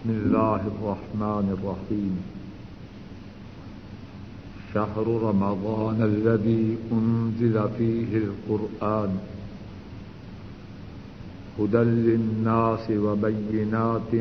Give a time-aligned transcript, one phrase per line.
[0.00, 2.14] بسم الله الرحمن الرحيم.
[4.74, 9.18] شهر رمضان الذي أنزل فيه القرآن.
[11.58, 14.14] هدى للناس وبينات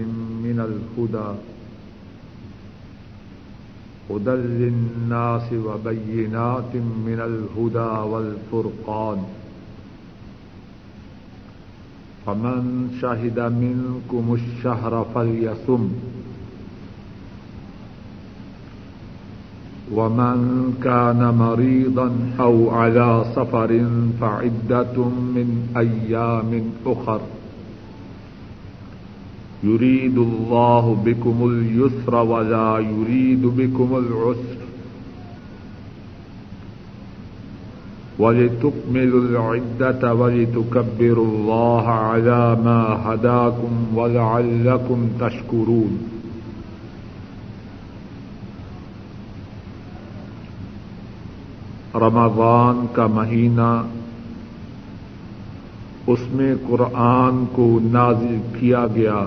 [0.43, 1.31] من الهدى.
[4.09, 9.38] هدى للناس وبينات من الهدى والفرقان.
[12.29, 15.89] فمن شهد منكم الشهر فليصم.
[19.93, 20.37] ومن
[20.83, 23.89] كان مريضا أو على سفر
[24.21, 24.97] فعدة
[25.35, 27.21] من أيام أخر.
[29.63, 34.58] يريد الله بكم اليسر ولا يريد بكم العسر.
[38.19, 45.97] ولتكملوا العدة ولتكبروا الله على ما هداكم ولعلكم تشكرون.
[51.95, 53.81] رمضان کا مہینہ
[56.07, 59.19] اس میں قرآن کو نازل کیا گیا۔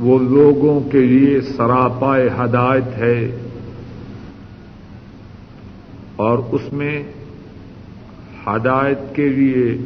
[0.00, 3.36] وہ لوگوں کے لیے سراپائے ہدایت ہے۔
[6.20, 7.02] اور اس میں
[8.46, 9.78] ہدایت کے لیے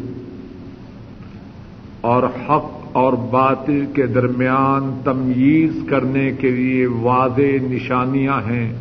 [2.01, 8.73] اور حق اور باطل کے درمیان تمیز کرنے کے لیے واضح نشانیاں ہیں۔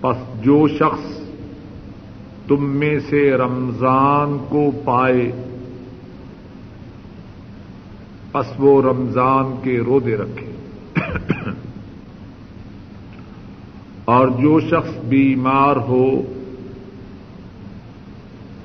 [0.00, 1.20] پس جو شخص
[2.48, 5.32] تم میں سے رمضان کو پائے،
[8.32, 10.51] پس وہ رمضان کے رودے رکھے۔
[14.12, 16.22] اور جو شخص بیمار ہو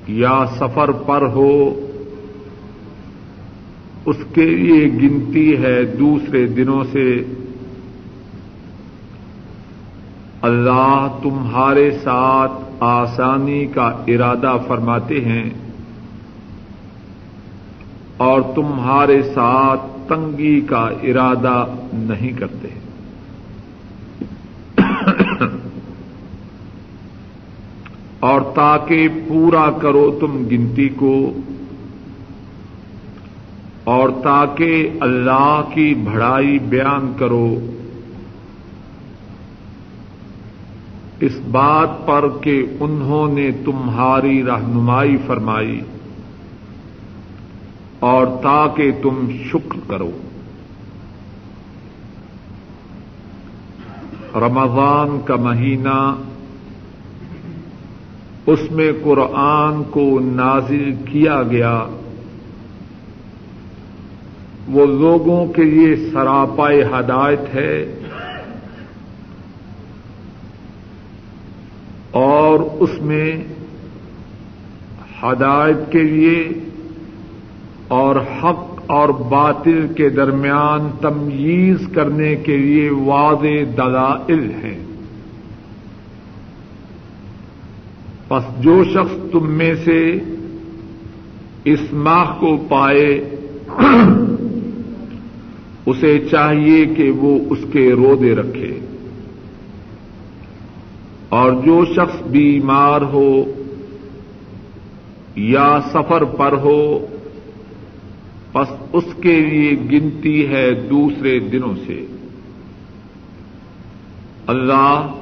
[0.08, 1.80] یا سفر پر ہو،
[4.06, 7.24] اس کے لیے گنتی ہے دوسرے دنوں سے۔
[10.42, 15.50] اللہ تمہارے ساتھ آسانی کا ارادہ فرماتے ہیں
[18.16, 22.77] اور تمہارے ساتھ تنگی کا ارادہ نہیں کرتے۔
[28.58, 31.16] تاکہ پورا کرو تم گنتی کو،
[33.84, 37.48] اور تاکہ اللہ کی بڑائی بیان کرو۔
[41.20, 45.80] اس بات پر کہ انہوں نے تمہاری رہنمائی فرمائی،
[48.02, 50.10] اور تاکہ تم شکر کرو۔
[54.36, 55.98] رمضان کا مہینہ
[58.48, 61.84] اس میں قرآن کو نازل کیا گیا۔
[64.68, 67.98] وہ لوگوں کے لیے سراپائے ہدایت ہے۔
[72.10, 73.44] اور اس میں
[75.22, 76.48] ہدایت کے لیے
[77.88, 84.87] اور حق اور باطل کے درمیان تمیز کرنے کے لیے واضح دلائل ہیں۔
[88.28, 90.18] پس جو شخص تم میں سے
[91.64, 93.34] اس ماہ کو پائے،
[95.86, 98.78] اسے چاہیے کہ وہ اس کے رودے رکھے۔
[101.28, 103.44] اور جو شخص بیمار ہو
[105.36, 107.06] یا سفر پر ہو
[108.52, 112.06] بس اس کے لیے گنتی ہے دوسرے دنوں سے۔
[114.46, 115.14] اللہ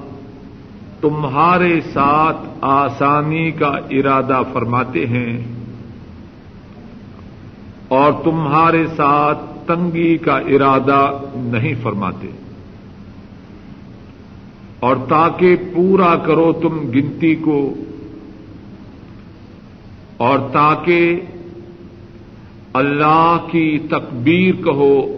[1.01, 5.45] تمہارے ساتھ آسانی کا ارادہ فرماتے ہیں
[7.89, 12.29] اور تمہارے ساتھ تنگی کا ارادہ نہیں فرماتے
[14.81, 17.75] اور تاکہ پورا کرو تم گنتی کو
[20.17, 21.21] اور تاکہ
[22.73, 25.17] اللہ کی تکبیر کہو،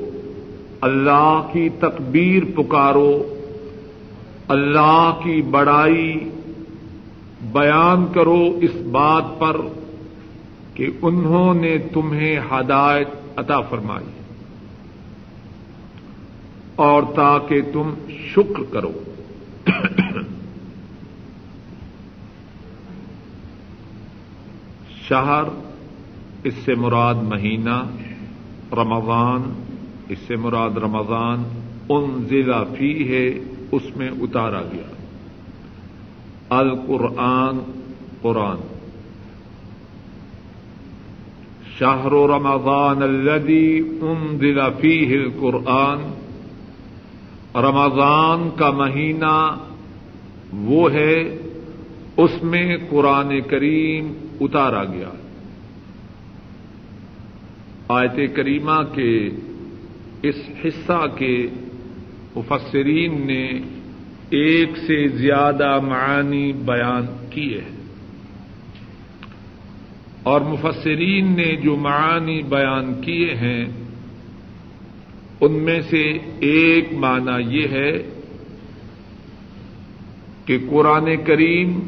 [0.81, 3.38] اللہ کی تکبیر پکارو
[4.49, 6.31] اللہ کی بڑائی
[7.53, 9.56] بیان کرو اس بات پر
[10.75, 14.06] کہ انہوں نے تمہیں ہدایت عطا فرمائی
[16.77, 18.93] اور تاکہ تم شکر کرو۔
[25.09, 25.43] شہر،
[26.45, 27.85] اس سے مراد مہینہ،
[28.73, 29.65] رمضان،
[30.09, 31.43] اس سے مراد رمضان
[31.89, 34.94] ان ضلع فی ہے اس میں اتارا گیا۔
[36.49, 37.59] القرآن،
[38.23, 38.56] قرآن۔
[41.79, 45.99] شاہر رمضان الذي انزل فيه القرآن،
[47.55, 49.56] رمضان کا مہینہ
[50.53, 51.38] وہ ہے،
[52.17, 55.09] اس میں قرآن کریم اتارا گیا۔
[57.88, 59.31] آیت کریمہ کے
[60.23, 61.47] اس حصہ کے
[62.38, 63.46] مفسرین نے
[64.31, 67.79] ایک سے زیادہ معانی بیان کیے ہیں۔
[70.23, 73.64] اور مفسرین نے جو معانی بیان کیے ہیں،
[75.40, 77.93] ان میں سے ایک معنی یہ ہے
[80.44, 81.81] کہ قرآن کریم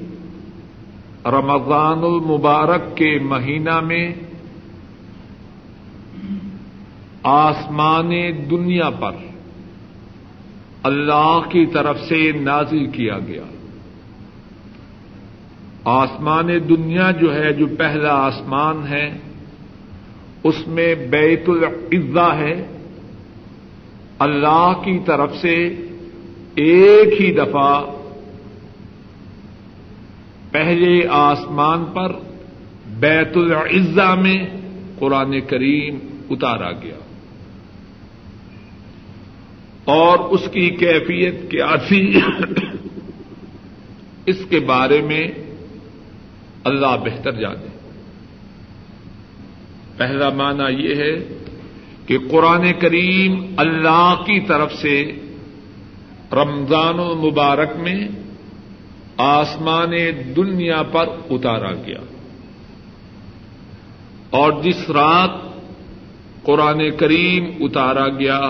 [1.26, 4.12] رمضان المبارک کے مہینہ میں
[7.22, 8.10] آسمان
[8.50, 9.29] دنیا پر
[10.82, 13.42] اللہ کی طرف سے نازل کیا گیا۔
[15.84, 19.18] آسمان دنیا جو ہے، جو پہلا آسمان ہے،
[20.44, 22.66] اس میں بیت العزا ہے۔
[24.18, 25.66] اللہ کی طرف سے
[26.54, 27.84] ایک ہی دفعہ
[30.50, 32.12] پہلے آسمان پر
[32.86, 34.46] بیت العزا میں
[34.98, 35.98] قرآن کریم
[36.30, 37.09] اتارا گیا۔
[39.84, 42.20] اور اس کی کیفیت کیا تھی
[44.26, 45.28] اس کے بارے میں
[46.64, 47.66] اللہ بہتر جانے۔
[49.96, 51.38] پہلا معنی یہ ہے
[52.06, 55.12] کہ قرآن کریم اللہ کی طرف سے
[56.32, 58.08] رمضان المبارک میں
[59.16, 59.90] آسمان
[60.36, 61.98] دنیا پر اتارا گیا۔
[64.30, 65.30] اور جس رات
[66.42, 68.40] قرآن کریم اتارا گیا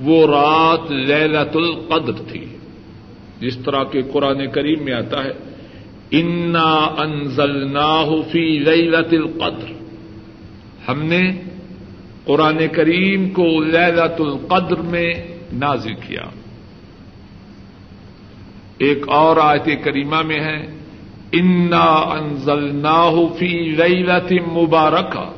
[0.00, 2.44] وہ رات لیلت القدر تھی،
[3.40, 5.32] جس طرح کے قرآن کریم میں آتا ہے،
[6.10, 7.76] انا انزل
[8.32, 9.72] فی لیلت القدر۔
[10.88, 11.32] ہم نے
[12.24, 15.14] قرآن کریم کو لیلت القدر میں
[15.52, 16.22] نازل کیا۔
[18.78, 20.66] ایک اور آیت کریمہ میں ہے،
[21.32, 22.82] انا انزل
[23.38, 25.32] فی لیلت مبارکہ۔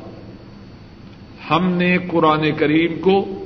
[1.49, 3.45] ہم نے قرآن کریم کو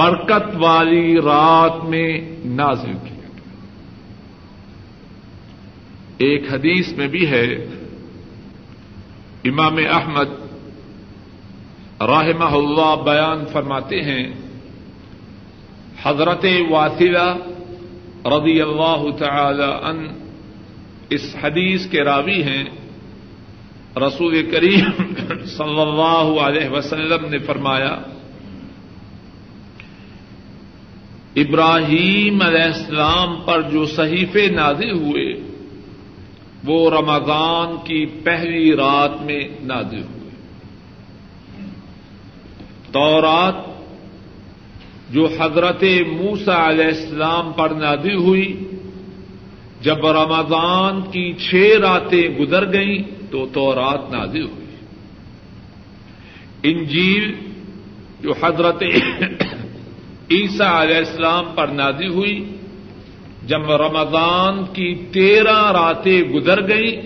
[0.00, 2.10] برکت والی رات میں
[2.56, 3.18] نازل کیا
[6.18, 7.46] ایک حدیث میں بھی ہے،
[9.44, 10.30] امام احمد
[12.00, 14.24] راہمہ اللہ بیان فرماتے ہیں،
[16.02, 17.28] حضرت واطلہ
[18.26, 20.06] رضی اللہ تعالی ان
[21.10, 22.64] اس حدیث کے راوی ہیں۔
[23.96, 24.90] رسول کریم
[25.46, 27.94] صلی اللہ علیہ وسلم نے فرمایا
[31.36, 35.34] ابراہیم علیہ السلام پر جو صحیفے نازل ہوئے،
[36.64, 40.30] وہ رمضان کی پہلی رات میں نازل ہوئے۔
[42.92, 43.54] تورات
[45.10, 48.64] جو حضرت موسا علیہ السلام پر نازل ہوئی،
[49.80, 54.66] جب رمضان کی چھ راتیں گزر گئیں تو تورات نازل ہوئی۔
[56.62, 57.34] انجیل
[58.20, 58.82] جو حضرت
[60.30, 62.44] عیسیٰ علیہ السلام پر نازل ہوئی۔
[63.46, 67.02] جب رمضان کی تیرہ راتیں گزر گئیں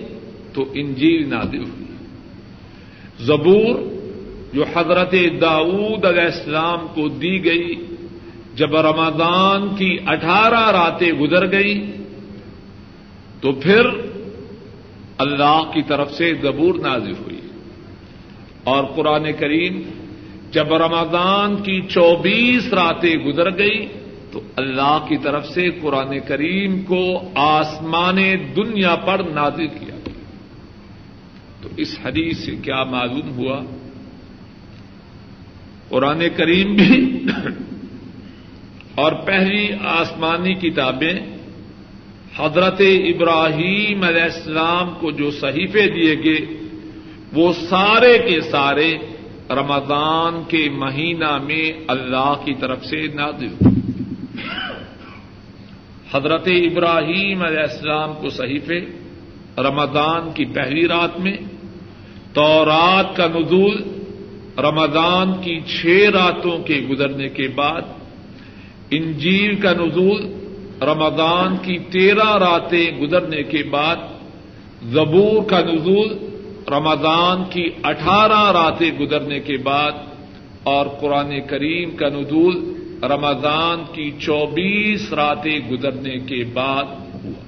[0.53, 1.85] تو انجیل نادی ہوئی۔
[3.19, 3.79] زبور
[4.53, 7.85] جو حضرت داود علیہ السلام کو دی گئی،
[8.55, 11.91] جب رمضان کی اٹھارہ راتیں گزر گئی
[13.41, 13.81] تو پھر
[15.17, 17.39] اللہ کی طرف سے زبور نازل ہوئی۔
[18.63, 19.81] اور قرآن کریم
[20.55, 23.87] جب رمضان کی چوبیس راتیں گزر گئی
[24.31, 27.03] تو اللہ کی طرف سے قرآن کریم کو
[27.35, 28.17] آسمان
[28.55, 29.95] دنیا پر نازل کیا۔
[31.61, 33.59] تو اس حدیث سے کیا معلوم ہوا؟
[35.89, 37.23] قرآن کریم بھی
[38.95, 41.13] اور پہلی آسمانی کتابیں
[42.37, 46.45] حضرت ابراہیم علیہ السلام کو جو صحیفے دیے گئے،
[47.33, 48.97] وہ سارے کے سارے
[49.49, 53.53] رمضان کے مہینہ میں اللہ کی طرف سے نازل
[56.13, 58.79] حضرت ابراہیم علیہ السلام کو صحیفے،
[59.57, 61.37] رمضان کی پہلی رات میں،
[62.33, 63.83] تورات کا نزول،
[64.57, 67.81] رمضان کی چھ راتوں کے گزرنے کے بعد،
[68.91, 70.21] انجیل کا نزول،
[70.81, 73.95] رمضان کی تیرہ راتیں گزرنے کے بعد،
[74.83, 76.17] زبور کا نزول
[76.71, 79.91] رمضان کی اٹھارہ راتیں گزرنے کے بعد
[80.63, 87.43] اور قرآن کریم کا ندول رمضان کی چوبیس راتیں گزرنے کے بعد ہوا۔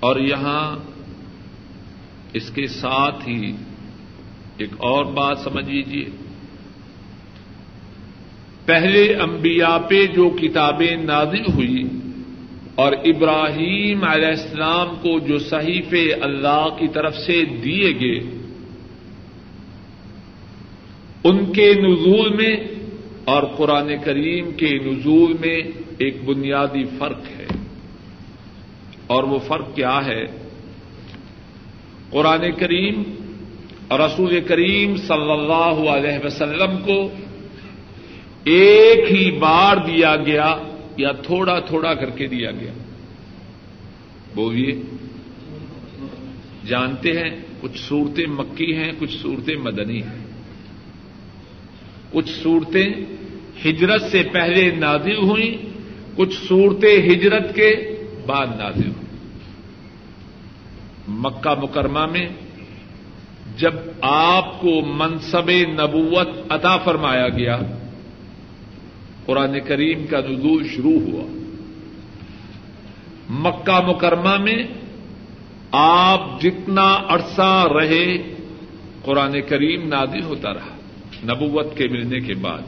[0.00, 0.76] اور یہاں
[2.32, 3.52] اس کے ساتھ ہی
[4.56, 6.04] ایک اور بات سمجھ لیجیے
[8.66, 11.87] پہلے انبیاء پہ جو کتابیں نازل ہوئی
[12.78, 18.38] اور ابراہیم علیہ السلام کو جو صحیفے اللہ کی طرف سے دیے گئے،
[21.24, 22.56] ان کے نزول میں
[23.24, 25.60] اور قرآن کریم کے نزول میں
[25.98, 27.46] ایک بنیادی فرق ہے۔
[29.06, 30.24] اور وہ فرق کیا ہے؟
[32.10, 33.02] قرآن کریم
[33.88, 37.10] اور رسول کریم صلی اللہ علیہ وسلم کو
[38.44, 40.54] ایک ہی بار دیا گیا
[40.98, 42.72] یا تھوڑا تھوڑا کر کے دیا گیا۔
[44.34, 44.82] بولیے
[46.66, 50.26] جانتے ہیں، کچھ صورتیں مکی ہیں، کچھ صورتیں مدنی ہیں۔
[52.12, 52.92] کچھ صورتیں
[53.66, 55.66] ہجرت سے پہلے نازل ہوئیں،
[56.16, 57.74] کچھ صورتیں ہجرت کے
[58.26, 59.08] بعد نازل ہوئیں۔
[61.08, 62.28] مکہ مکرمہ میں
[63.56, 67.60] جب آپ کو منصب نبوت عطا فرمایا گیا
[69.28, 71.24] قرآن کریم کا نزول شروع ہوا۔
[73.30, 74.62] مکہ مکرمہ میں
[75.72, 78.34] آپ جتنا عرصہ رہے
[79.04, 80.76] قرآن کریم نادل ہوتا رہا
[81.24, 82.58] نبوت کے ملنے کے بعد۔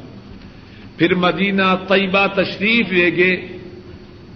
[0.99, 3.59] پھر مدینہ طیبہ تشریف لے گئے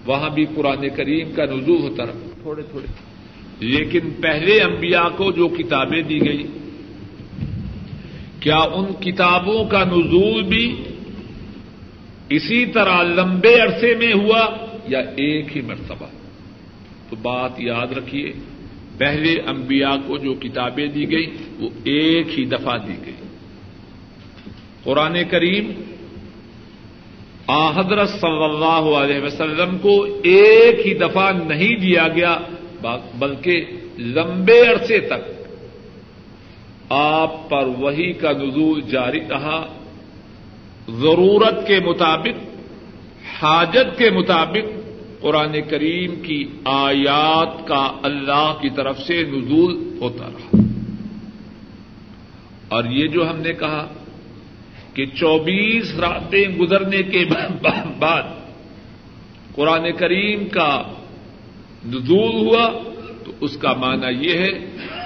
[0.07, 2.87] وہاں بھی قرآن کریم کا نزول ہوتا رہا۔ تھوڑے تھوڑے۔
[3.61, 6.43] لیکن پہلے انبیاء کو جو کتابیں دی گئی
[8.40, 10.83] کیا ان کتابوں کا نزول بھی
[12.31, 14.57] اسی طرح لمبے عرصے میں ہوا
[14.88, 16.07] یا ایک ہی مرتبہ؟
[17.11, 18.33] تو بات یاد رکھیے،
[18.99, 21.26] پہلے انبیاء کو جو کتابیں دی گئی
[21.59, 23.14] وہ ایک ہی دفعہ دی گئی
[24.85, 25.73] قرآن کریم
[27.49, 32.38] حضرت صلی اللہ علیہ وسلم کو ایک ہی دفعہ نہیں دیا گیا،
[33.19, 33.64] بلکہ
[33.99, 35.52] لمبے عرصے تک۔
[36.88, 39.84] آپ پر وہی کا نزول جاری رہا۔
[40.88, 42.45] ضرورت کے مطابق،
[43.43, 44.85] حاجت کے مطابق
[45.23, 50.61] قرآن کریم کی آیات کا اللہ کی طرف سے نزول ہوتا رہا۔
[52.69, 53.93] اور یہ جو ہم نے کہا
[54.95, 57.25] کہ چوبیس راتیں گزرنے کے
[57.99, 58.23] بعد
[59.55, 60.83] قرآن کریم کا
[61.87, 62.71] نزول ہوا،
[63.25, 64.50] تو اس کا معنی یہ ہے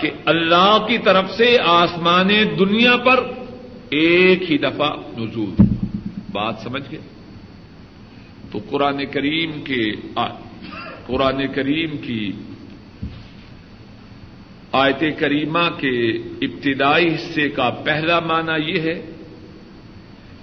[0.02, 3.24] کہ اللہ کی طرف سے آسمان دنیا پر
[3.90, 5.67] ایک ہی دفعہ نزول
[6.32, 7.00] بات سمجھ گئے؟
[8.50, 9.90] تو قرآن کریم کے
[11.06, 12.32] قرآن کریم کی
[14.72, 16.10] آیت کریمہ کے
[16.42, 19.00] ابتدائی حصے کا پہلا معنی یہ ہے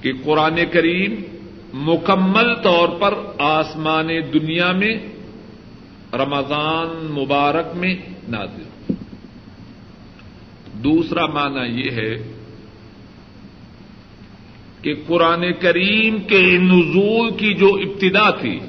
[0.02, 1.16] کہ قرآن کریم
[1.74, 4.96] مکمل طور پر آسمان دنیا میں،
[6.14, 7.96] رمضان مبارک میں
[8.28, 8.94] نازل
[10.84, 12.35] دوسرا معنی یہ ہے
[14.86, 18.60] کہ قرآن کریم کے نزول کی جو ابتدا تھی،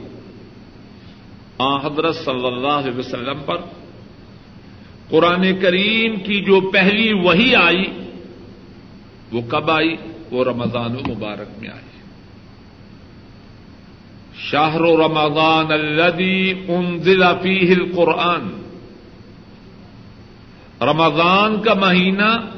[1.58, 3.56] آ حضرت صلی اللہ علیہ وسلم پر،
[5.10, 7.84] قرآن کریم کی جو پہلی وہی آئی،
[9.32, 9.96] وہ کب آئی؟
[10.30, 12.00] وہ رمضان مبارک میں آئی۔
[14.50, 18.48] شاہر رمضان الدی انزل فیہ القرآن۔
[20.80, 22.50] رمضان کا مہینہ،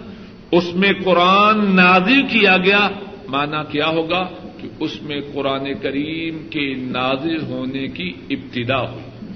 [0.53, 2.89] اس میں قرآن نازل کیا گیا۔
[3.29, 4.29] مانا کیا ہوگا
[4.61, 9.33] کہ اس میں قرآن کریم کے نازل ہونے کی ابتدا ہوئی۔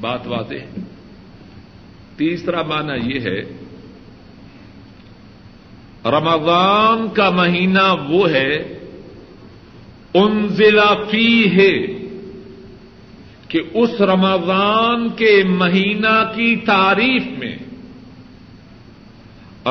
[0.00, 0.80] بات واضح
[2.16, 3.40] تیسرا مانا یہ ہے،
[6.04, 8.78] رمضان کا مہینہ وہ ہے،
[10.14, 11.74] انزلہ فی ہے،
[13.48, 17.56] کہ اس رمضان کے مہینہ کی تعریف میں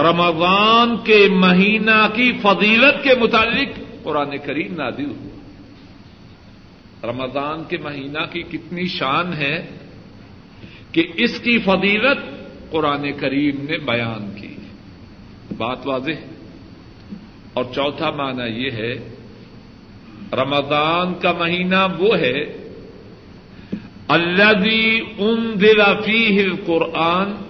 [0.04, 5.38] رمضان کے مہینہ کی فضیلت کے متعلق قرآن کریم نادل ہوا۔
[7.12, 9.78] رمضان کے مہینہ کی کتنی شان ہے
[10.92, 12.18] کہ اس کی فضیلت
[12.72, 14.56] قرآن کریم نے بیان کی۔
[15.58, 16.38] بات واضح۔ ہے
[17.54, 18.94] اور چوتھا معنی یہ ہے،
[20.34, 22.68] رمضان کا مہینہ وہ ہے
[24.08, 27.47] اللہ دی ان دلافی قرآن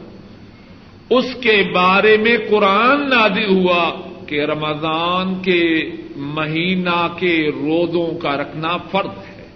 [1.09, 8.77] اس کے بارے میں قرآن نادی ہوا کہ رمضان کے مہینہ کے روزوں کا رکھنا
[8.77, 9.47] فرض ہے۔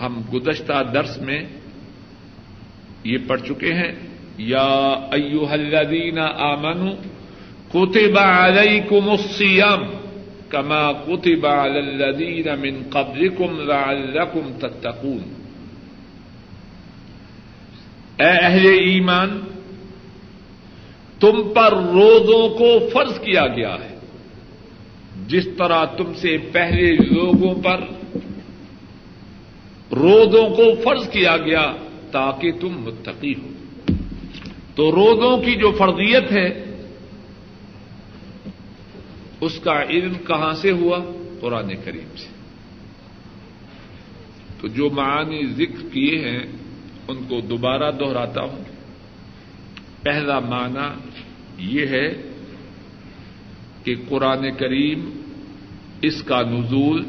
[0.00, 1.42] ہم گزشتہ درس میں
[3.04, 3.92] یہ پڑھ چکے ہیں۔
[4.38, 6.90] یا ایو الذین آمن
[7.68, 9.84] کتب علیکم الصیام
[10.48, 15.37] کما کتب علی الذین من قبلکم لعلکم تتقون۔
[18.18, 19.40] اے اہل ایمان،
[21.20, 23.98] تم پر روزوں کو فرض کیا گیا ہے۔
[25.26, 27.80] جس طرح تم سے پہلے لوگوں پر
[29.92, 31.72] روزوں کو فرض کیا گیا
[32.10, 33.48] تاکہ تم متقی ہو۔
[34.74, 36.64] تو روزوں کی جو فرضیت ہے،
[39.40, 40.98] اس کا علم کہاں سے ہوا؟
[41.40, 42.26] قرآن کریم سے۔
[44.60, 46.57] تو جو معانی ذکر کیے ہیں
[47.08, 48.64] ان کو دوبارہ دوہراتا ہوں۔
[50.02, 50.88] پہلا معنی
[51.58, 52.08] یہ ہے
[53.84, 55.10] کہ قرآن کریم
[56.02, 57.02] اس کا نزول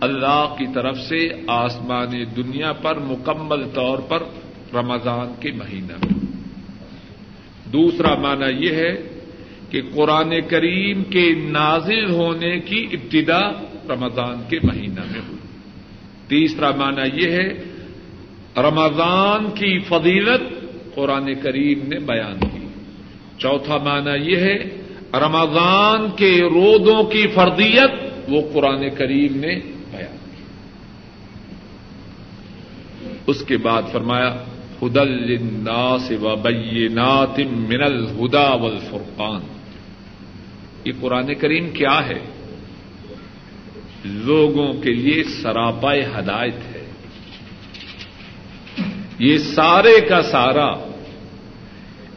[0.00, 4.22] اللہ کی طرف سے آسمان دنیا پر مکمل طور پر
[4.74, 6.18] رمضان کے مہینہ میں۔
[7.72, 8.94] دوسرا معنی یہ ہے
[9.70, 13.50] کہ قرآن کریم کے نازل ہونے کی ابتدا
[13.94, 15.38] رمضان کے مہینہ میں ہوئی۔
[16.28, 17.77] تیسرا معنی یہ ہے
[18.62, 20.40] رمضان کی فضیلت
[20.94, 22.66] قرآن کریم نے بیان کی۔
[23.38, 24.56] چوتھا معنی یہ ہے،
[25.14, 27.90] رمضان کے رودوں کی فردیت
[28.28, 29.60] وہ قرآن کریم نے
[29.90, 30.42] بیان کی۔
[33.26, 34.44] اس کے بعد فرمایا،
[34.82, 39.40] ہدل الناس و بینات من الہدا والفرقان۔
[40.84, 42.18] یہ قرآن کریم کیا ہے؟
[44.04, 46.77] لوگوں کے لیے سراپائے ہدایت ہے۔
[49.18, 50.72] یہ سارے کا سارا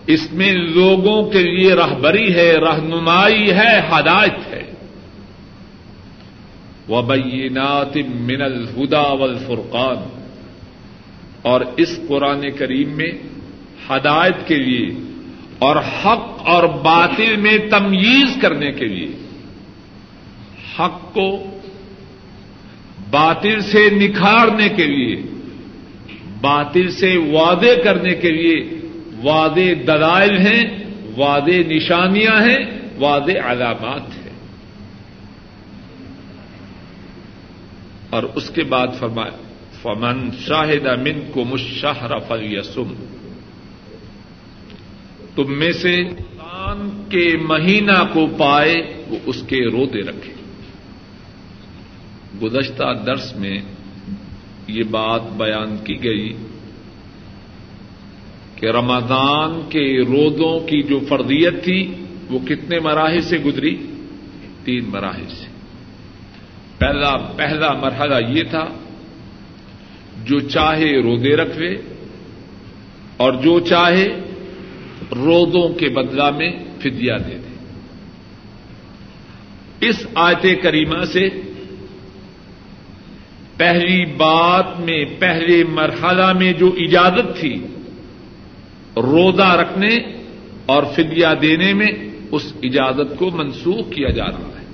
[0.07, 4.71] اس میں لوگوں کے لیے رہبری ہے، رہنمائی ہے، ہدایت ہے۔
[6.89, 10.21] وبینات من الہدا والفرقان۔
[11.41, 13.11] اور اس قرآن کریم میں
[13.89, 14.89] ہدایت کے لیے
[15.59, 19.11] اور حق اور باطل میں تمیز کرنے کے لیے
[20.79, 21.37] حق کو
[23.09, 25.30] باطل سے نکھارنے کے لیے
[26.41, 28.81] باطل سے وعدے کرنے کے لیے
[29.23, 30.63] وعدے دلائل ہیں،
[31.17, 34.31] وعدے نشانیاں ہیں، وعدے علامات ہیں۔
[38.09, 39.37] اور اس کے بعد فرمایا،
[39.81, 42.93] فمن شاہد امن کو مشاہر فل یسم
[45.35, 46.03] تم میں سے
[46.37, 50.33] کان کے مہینہ کو پائے، وہ اس کے روتے رکھے۔
[52.41, 53.61] گزشتہ درس میں
[54.71, 56.33] یہ بات بیان کی گئی
[58.55, 61.93] کہ رمضان کے روزوں کی جو فردیت تھی
[62.29, 63.77] وہ کتنے مراحل سے گزری؟
[64.63, 65.45] تین مراحل سے۔
[66.77, 68.65] پہلا پہلا مرحلہ یہ تھا،
[70.25, 71.81] جو چاہے رودے رکھے
[73.17, 74.07] اور جو چاہے
[75.15, 77.51] روزوں کے بدلا میں فدیا دے دے۔
[79.89, 81.29] اس آیت کریمہ سے
[83.61, 87.65] پہلی بات میں، پہلے مرحلہ میں جو اجازت تھی،
[88.97, 89.97] روزہ رکھنے
[90.65, 91.87] اور فدیا دینے میں
[92.31, 94.65] اس اجازت کو منسوخ کیا جا رہا ہے۔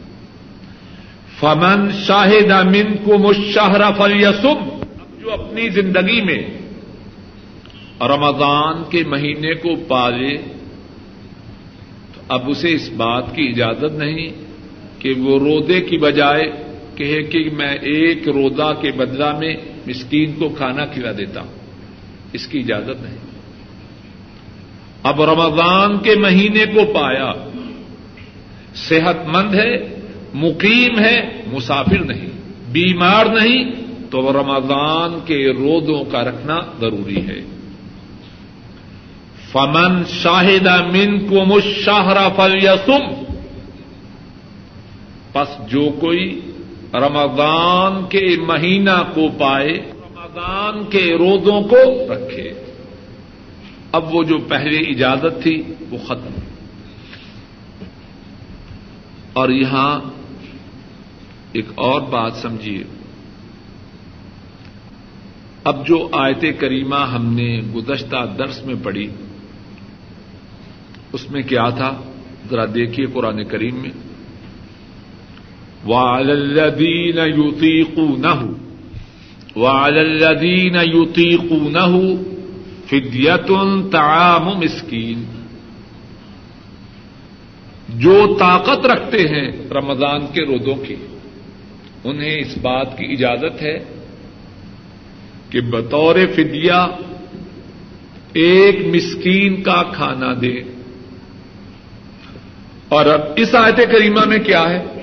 [1.40, 4.84] فمن شاہد امن کو مشاہرہ فلیسم
[5.20, 6.42] جو اپنی زندگی میں
[8.02, 10.38] رمضان کے مہینے کو پالے،
[12.14, 14.28] تو اب اسے اس بات کی اجازت نہیں
[15.00, 16.67] کہ وہ رودے کی بجائے
[16.98, 19.56] کہے کہ میں ایک روزہ کے بدلا میں
[19.88, 21.56] مسکین کو کھانا کھلا دیتا ہوں۔
[22.34, 23.18] اس کی اجازت نہیں۔
[25.04, 27.32] اب رمضان کے مہینے کو پایا۔
[28.76, 30.00] صحت مند ہے،
[30.34, 32.30] مقیم ہے، مسافر نہیں،
[32.72, 33.72] بیمار نہیں،
[34.10, 37.42] تو رمضان کے روزوں کا رکھنا ضروری ہے۔
[39.52, 42.68] فمن شاہد من کو مشاہرہ فل
[45.34, 46.40] پس جو کوئی
[46.94, 52.54] رمضان کے مہینہ کو پائے، رمضان کے روزوں کو رکھے۔
[53.92, 56.34] اب وہ جو پہلے اجازت تھی، وہ ختم۔
[59.34, 60.00] اور یہاں
[61.52, 62.84] ایک اور بات سمجھیے۔
[65.64, 69.10] اب جو آیت کریمہ ہم نے گزشتہ درس میں پڑھی،
[71.14, 72.02] اس میں کیا تھا؟
[72.50, 74.07] ذرا دیکھیے قرآن کریم میں۔
[75.88, 78.34] والدین یوتیقو نہ
[79.56, 81.88] والدین یوتیقو نہ
[82.86, 83.52] فدیت
[83.92, 85.24] تعام مسکین
[87.90, 90.96] جو طاقت رکھتے ہیں رمضان کے رودوں کی،
[92.04, 93.78] انہیں اس بات کی اجازت ہے
[95.50, 96.86] کہ بطور فدیا
[98.34, 100.54] ایک مسکین کا کھانا دے
[102.90, 104.97] اور اب اس آیت کریمہ میں کیا ہے؟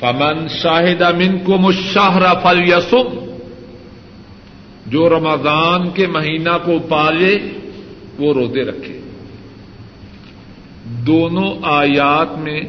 [0.00, 3.32] فمن شاہد امن کو مشاہرہ فل یسم
[4.86, 7.38] جو رمضان کے مہینہ کو پالے،
[8.18, 9.00] وہ روزے رکھے۔
[10.84, 12.60] دونوں آیات میں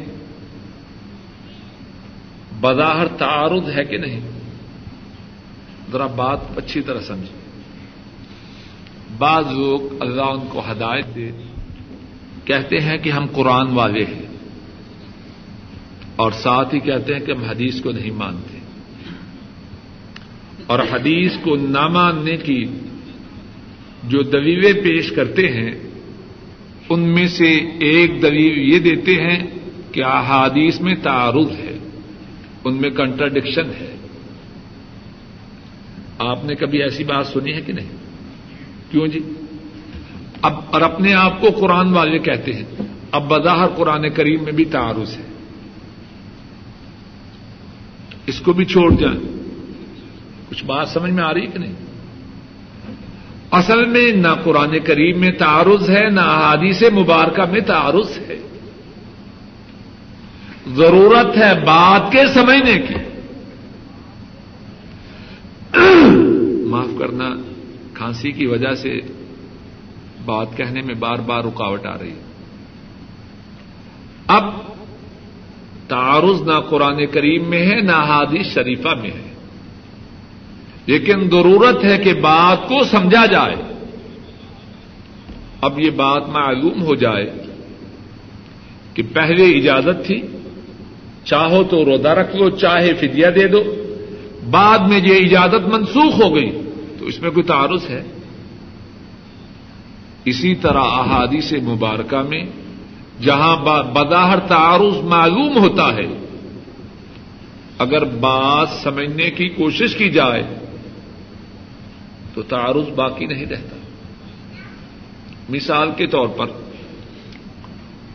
[2.60, 4.20] بظاہر تعارض ہے کہ نہیں؟
[5.92, 7.38] ذرا بات اچھی طرح سمجھے
[9.18, 11.30] بعض لوگ اللہ ان کو ہدایت دے،
[12.44, 14.27] کہتے ہیں کہ ہم قرآن والے ہیں۔
[16.18, 18.58] اور ساتھ ہی کہتے ہیں کہ ہم حدیث کو نہیں مانتے۔
[20.66, 22.64] اور حدیث کو نہ ماننے کی
[24.04, 25.70] جو دلیلیں پیش کرتے ہیں،
[26.88, 27.50] ان میں سے
[27.80, 29.46] ایک دلیل یہ دیتے ہیں
[29.92, 31.78] کہ احادیث میں تعارض ہے،
[32.64, 33.96] ان میں کنٹراڈکشن ہے۔
[36.18, 37.96] آپ نے کبھی ایسی بات سنی ہے کہ نہیں؟
[38.90, 39.20] کیوں جی؟
[40.42, 42.64] اب اور اپنے آپ کو قرآن والے کہتے ہیں،
[43.12, 45.27] اب بظاہر قرآن کریم میں بھی تعارض ہے۔
[48.28, 49.20] اس کو بھی چھوڑ جائیں
[50.48, 51.72] کچھ بات سمجھ میں آ رہی کہ نہیں؟
[53.50, 58.38] اصل میں نہ قرآن کریم میں تعارض ہے نہ احادیث مبارکہ میں تعارض ہے۔
[60.74, 62.94] ضرورت ہے بات کے سمجھنے کی۔
[66.68, 67.30] معاف کرنا
[67.94, 69.00] کھانسی کی وجہ سے
[70.24, 72.22] بات کہنے میں بار بار رکاوٹ آ رہی ہے۔
[74.26, 74.44] اب
[75.88, 79.34] تعارض نہ قرآن کریم میں ہے، نہ حادث شریفہ میں ہے۔
[80.86, 83.56] لیکن ضرورت ہے کہ بات کو سمجھا جائے۔
[85.60, 87.34] اب یہ بات معلوم ہو جائے
[88.94, 90.22] کہ پہلے اجازت تھی،
[91.24, 93.62] چاہو تو روزہ رکھ لو، چاہے فدیہ دے دو۔
[94.50, 96.50] بعد میں یہ اجازت منسوخ ہو گئی،
[96.98, 98.02] تو اس میں کوئی تعارض ہے۔
[100.24, 102.44] اسی طرح احادی سے مبارکہ میں
[103.20, 103.56] جہاں
[103.92, 106.06] بظاہر تعارض معلوم ہوتا ہے۔
[107.78, 110.42] اگر بات سمجھنے کی کوشش کی جائے،
[112.34, 113.76] تو تعارض باقی نہیں رہتا۔
[115.48, 116.46] مثال کے طور پر،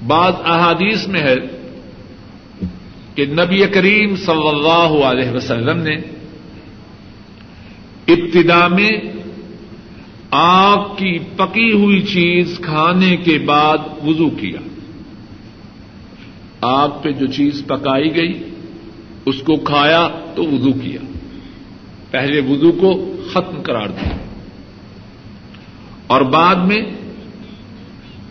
[0.07, 1.35] بعض احادیث میں ہے
[3.15, 5.95] کہ نبی کریم صلی اللہ علیہ وسلم نے
[8.07, 8.89] ابتدا میں
[10.31, 14.59] آگ کی پکی ہوئی چیز کھانے کے بعد وضو کیا۔
[16.63, 18.49] آگ پہ جو چیز پکائی گئی،
[19.25, 21.05] اس کو کھایا تو وضو کیا۔
[22.11, 24.17] پہلے وضو کو ختم قرار دیا۔
[26.07, 26.81] اور بعد میں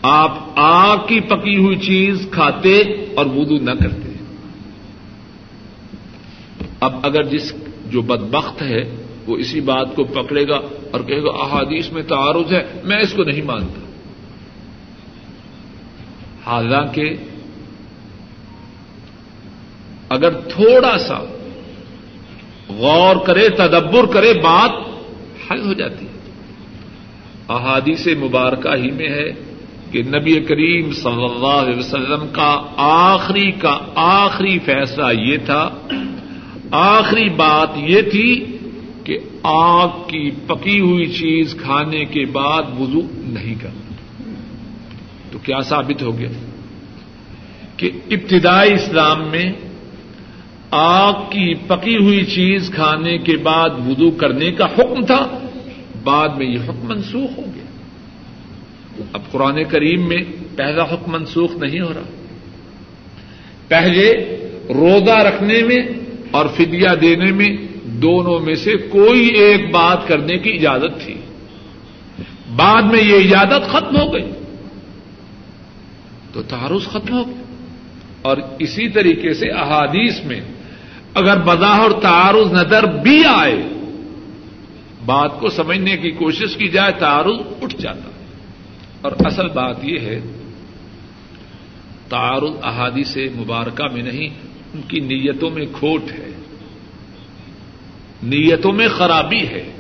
[0.03, 2.79] آپ آگ کی پکی ہوئی چیز کھاتے
[3.15, 4.13] اور وضو نہ کرتے۔
[6.81, 7.53] اب اگر جس
[7.87, 10.57] جو بدبخت ہے، وہ اسی بات کو پکڑے گا
[10.91, 13.81] اور کہے گا، احادیث میں تعارض ہے، میں اس کو نہیں مانتا۔
[16.47, 17.15] حالانکہ
[20.13, 21.19] اگر تھوڑا سا
[22.69, 24.71] غور کرے، تدبر کرے، بات
[25.51, 26.13] حل ہو جاتی ہے۔
[27.49, 29.29] احادیث مبارکہ ہی میں ہے
[29.91, 35.71] کہ نبی کریم صلی اللہ علیہ وسلم کا آخری کا آخری فیصلہ یہ تھا۔
[36.71, 38.57] آخری بات یہ تھی
[39.05, 43.93] کہ آگ کی پکی ہوئی چیز کھانے کے بعد وضو نہیں کرنا۔
[45.33, 46.29] تو کیا ثابت ہو گیا
[47.77, 49.53] کہ ابتدائی اسلام میں
[50.75, 55.39] آگ کی پکی ہوئی چیز کھانے کے بعد وضو کرنے کا حکم تھا،
[56.05, 57.65] بعد میں یہ حکم منسوخ ہو گیا۔
[59.13, 60.19] اب قرآن کریم میں
[60.57, 62.03] پہلا حکم منسوخ نہیں ہو رہا۔
[63.69, 64.13] پہلے
[64.69, 65.79] روزہ رکھنے میں
[66.31, 71.15] اور فدیہ دینے میں دونوں میں سے کوئی ایک بات کرنے کی اجازت تھی۔
[72.57, 74.31] بعد میں یہ اجازت ختم ہو گئی۔
[76.33, 77.43] تو تعارض ختم ہو گیا۔
[78.23, 80.41] اور اسی طریقے سے احادیث میں
[81.15, 83.57] اگر بظاہر تعارض نظر بھی آئے،
[85.05, 88.11] بات کو سمجھنے کی کوشش کی جائے، تعارض اٹھ جاتا۔
[89.01, 90.21] اور اصل بات یہ ہے،
[92.09, 94.29] تعارض احادی سے مبارکہ میں نہیں،
[94.75, 96.31] ان کی نیتوں میں کھوٹ ہے۔
[98.23, 99.73] نیتوں میں خرابی ہے۔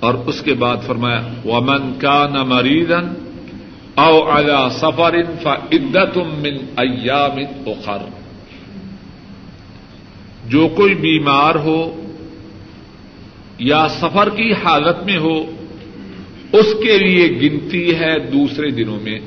[0.00, 3.31] اور اس کے بعد فرمایا، ومن کا نہ مریضن
[3.94, 8.02] او الا سفر فعدت من ایام اخر
[10.48, 12.02] جو کوئی بیمار ہو
[13.58, 15.38] یا سفر کی حالت میں ہو،
[16.52, 19.18] اس کے لیے گنتی ہے دوسرے دنوں میں۔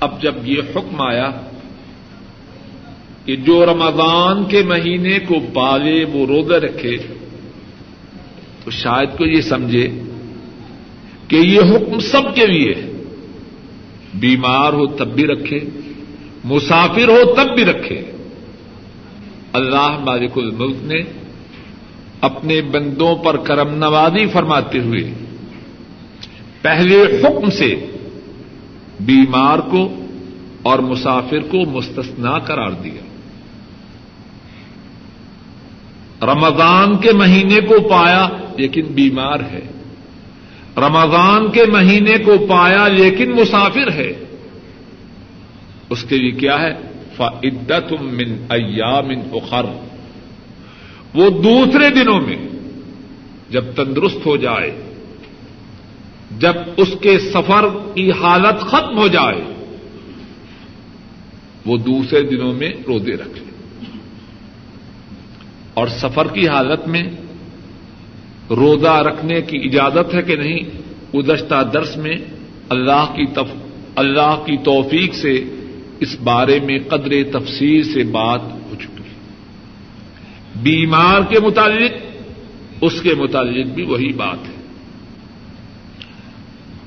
[0.00, 1.30] اب جب یہ حکم آیا
[3.24, 6.96] کہ جو رمضان کے مہینے کو پالے وہ روزہ رکھے،
[8.64, 9.88] تو شاید کو یہ سمجھے
[11.30, 12.92] کہ یہ حکم سب کے لیے ہے۔
[14.14, 15.60] بیمار ہو تب بھی رکھے،
[16.44, 18.02] مسافر ہو تب بھی رکھے۔
[19.52, 21.00] اللہ مالک الملک نے
[22.20, 25.14] اپنے بندوں پر کرم نوازی فرماتے ہوئے
[26.62, 27.86] پہلے حکم سے
[29.00, 30.04] بیمار کو
[30.62, 33.02] اور مسافر کو مستثنا قرار دیا۔
[36.26, 39.79] رمضان کے مہینے کو پایا، لیکن بیمار ہے۔
[40.76, 44.12] رمضان کے مہینے کو پایا لیکن مسافر ہے۔
[45.90, 46.74] اس کے لیے کیا ہے؟
[47.16, 49.66] فعدت من ایام اخر
[51.14, 52.48] وہ دوسرے دنوں میں
[53.50, 54.82] جب تندرست ہو جائے،
[56.38, 59.42] جب اس کے سفر کی حالت ختم ہو جائے،
[61.66, 63.44] وہ دوسرے دنوں میں روزے رکھے
[65.74, 67.02] اور سفر کی حالت میں
[68.50, 70.60] روزہ رکھنے کی اجازت ہے کہ نہیں؟
[71.16, 72.16] گزشتہ درس میں
[72.68, 73.54] اللہ کی تف...
[73.96, 75.44] اللہ کی توفیق سے
[76.00, 79.10] اس بارے میں قدر تفصیل سے بات ہو چکی۔ ہے
[80.62, 81.90] بیمار کے متعلق،
[82.80, 84.62] اس کے متعلق بھی وہی بات ہے۔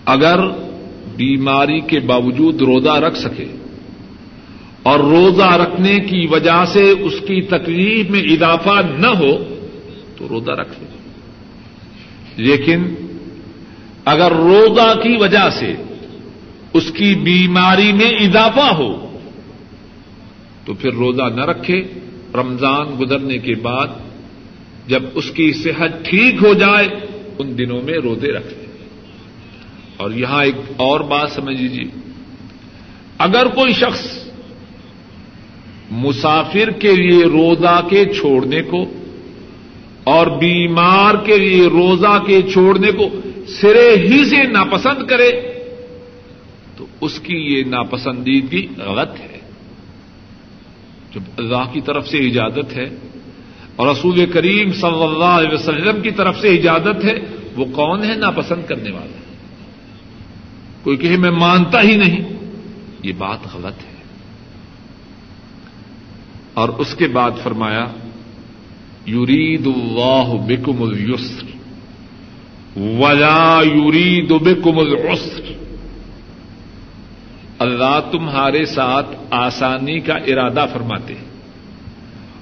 [0.06, 0.47] اگر
[1.15, 3.45] بیماری کے باوجود روزہ رکھ سکے
[4.84, 9.58] اور روزہ رکھنے کی وجہ سے اس کی تکلیف میں اضافہ نہ ہو،
[10.17, 10.92] تو روزہ رکھ لے۔
[12.38, 12.96] لیکن
[14.06, 15.74] اگر روزہ کی وجہ سے
[16.74, 19.17] اس کی بیماری میں اضافہ ہو،
[20.65, 21.82] تو پھر روزہ نہ رکھے۔
[22.34, 23.88] رمضان گزرنے کے بعد
[24.88, 26.88] جب اس کی صحت ٹھیک ہو جائے،
[27.39, 28.63] ان دنوں میں روزے رکھ لیں۔
[29.98, 32.00] اور یہاں ایک اور بات سمجھ لیجیے
[33.17, 34.24] اگر کوئی شخص
[35.91, 38.86] مسافر کے لیے روزہ کے چھوڑنے کو
[40.04, 43.10] اور بیمار کے لیے روزہ کے چھوڑنے کو
[43.48, 45.32] سرے ہی سے ناپسند کرے
[46.78, 49.39] تو اس کی یہ ناپسندیدگی غلط ہے۔
[51.16, 52.86] جب اللہ کی طرف سے اجازت ہے
[53.76, 57.13] اور رسول کریم صلی اللہ علیہ وسلم کی طرف سے اجازت ہے،
[57.56, 59.18] وہ کون ہے ناپسند کرنے والا
[60.84, 62.34] کوئی کہے میں مانتا ہی نہیں،
[63.04, 63.94] یہ بات غلط ہے۔
[66.54, 67.86] اور اس کے بعد فرمایا
[69.06, 71.46] یورید اللہ بکم السر
[72.80, 75.54] ولا یورید بکم العسر۔
[77.60, 81.26] اللہ تمہارے ساتھ آسانی کا ارادہ فرماتے ہیں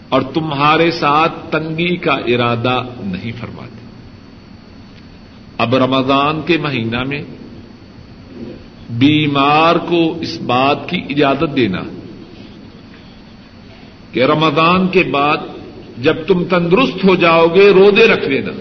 [0.10, 3.82] اور تمہارے ساتھ تنگی کا ارادہ نہیں فرماتے۔
[5.58, 7.24] اب رمضان کے مہینہ میں
[8.89, 11.82] بیمار کو اس بات کی اجازت دینا
[14.12, 15.38] کہ رمضان کے بعد
[15.97, 18.51] جب تم تندرست ہو جاؤ گے، رودے رکھ لینا۔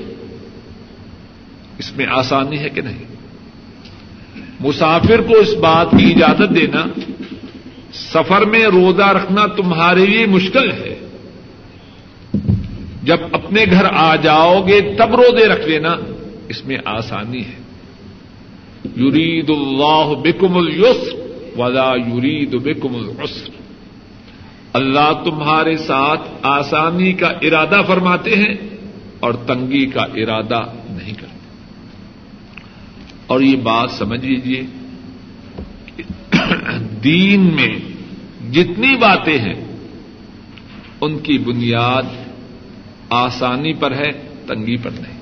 [1.79, 3.05] اس میں آسانی ہے کہ نہیں؟
[4.61, 6.87] مسافر کو اس بات کی اجازت دینا،
[7.93, 11.07] سفر میں روزہ رکھنا تمہارے لیے مشکل ہے۔
[13.03, 15.97] جب اپنے گھر آ جاؤ گے، تب روزے رکھ لینا۔
[16.49, 17.61] اس میں آسانی ہے۔
[18.97, 21.17] یرید اللہ بکم السر
[21.59, 23.60] ولا یرید بکم العسر۔
[24.73, 28.55] اللہ تمہارے ساتھ آسانی کا ارادہ فرماتے ہیں
[29.21, 31.31] اور تنگی کا ارادہ نہیں کرتے۔
[33.27, 34.63] اور یہ بات سمجھ لیجیے
[37.05, 37.77] دین میں
[38.53, 39.77] جتنی باتیں ہیں،
[41.01, 42.03] ان کی بنیاد
[43.11, 45.21] آسانی پر ہے، تنگی پر نہیں۔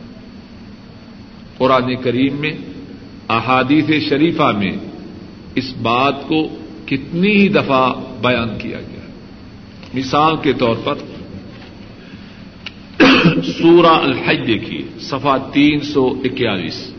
[1.58, 2.52] قرآن کریم میں،
[3.28, 4.72] احادیث شریفہ میں
[5.54, 6.48] اس بات کو
[6.86, 8.97] کتنی ہی دفعہ بیان کیا گیا۔
[9.94, 10.94] مثال کے طور پر
[13.44, 16.94] سورہ الحج دیکھیے صفا تین سو اکیالیس۔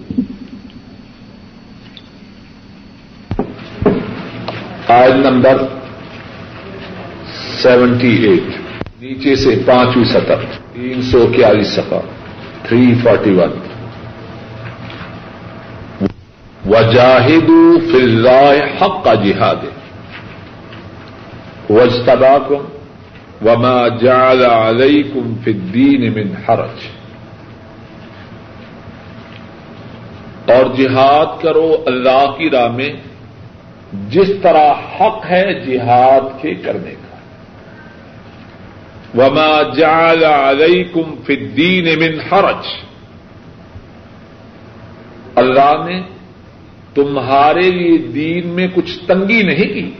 [4.88, 5.58] آئل نمبر
[7.62, 8.58] سیونٹی ایٹ۔
[9.02, 11.99] نیچے سے پانچویں سطح، تین سو اکیالیس سفا
[12.63, 13.60] تھری فورٹی ون
[16.65, 17.52] وجاہد
[17.91, 19.56] فلائے حق کا جہاد
[21.69, 22.79] وجتبا کو
[23.45, 26.88] وما جعل علیکم فی الدین من حرج۔
[30.52, 32.89] اور جہاد کرو اللہ کی راہ میں،
[34.10, 37.17] جس طرح حق ہے جہاد کے کرنے کا۔
[39.17, 42.67] وما جعل علیکم فی الدین من حرج۔
[45.36, 46.02] اللہ نے
[46.93, 49.91] تمہارے لیے دین میں کچھ تنگی نہیں کی۔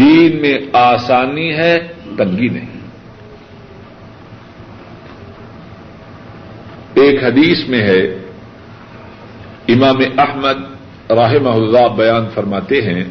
[0.00, 1.78] دین میں آسانی ہے،
[2.16, 2.80] تنگی نہیں۔
[6.94, 8.00] ایک حدیث میں ہے،
[9.68, 10.58] امام احمد
[11.10, 13.04] راہم اللہ بیان فرماتے ہیں،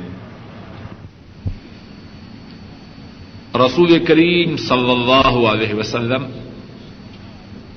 [3.55, 6.25] رسول کریم صلی اللہ علیہ وسلم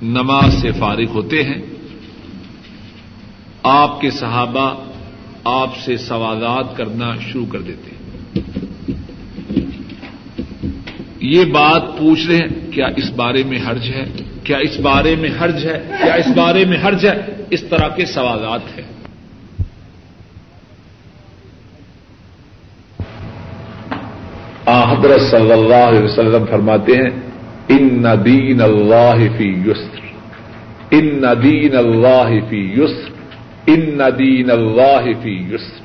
[0.02, 1.62] نماز سے فارغ ہوتے ہیں۔
[3.62, 4.84] آپ کے صحابہ
[5.44, 8.01] آپ سے سوالات کرنا شروع کر دیتے ہیں۔
[11.22, 14.04] یہ بات پوچھ رہے ہیں، کیا اس بارے میں حرج ہے؟
[14.44, 18.06] کیا اس بارے میں حرج ہے؟ کیا اس بارے میں حرج ہے؟ اس طرح کے
[18.06, 18.92] سوالات ہیں۔
[24.66, 27.10] حضرت صلی اللہ علیہ وسلم فرماتے ہیں،
[27.68, 30.00] ان ندین اللہ فی یسر.
[30.90, 33.10] ان ندین اللہ فی یسر،
[33.66, 35.82] ان ندین اللہ فی یسر۔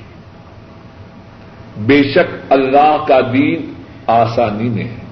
[1.78, 3.74] بے شک اللہ کا دین
[4.08, 5.07] آسانی میں ہے۔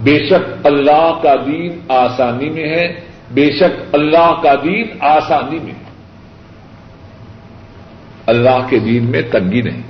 [0.00, 5.72] بے شک اللہ کا دین آسانی میں ہے، بے شک اللہ کا دین آسانی میں
[5.72, 5.86] ہے۔
[8.26, 9.82] اللہ کے دین میں تنگی نہیں۔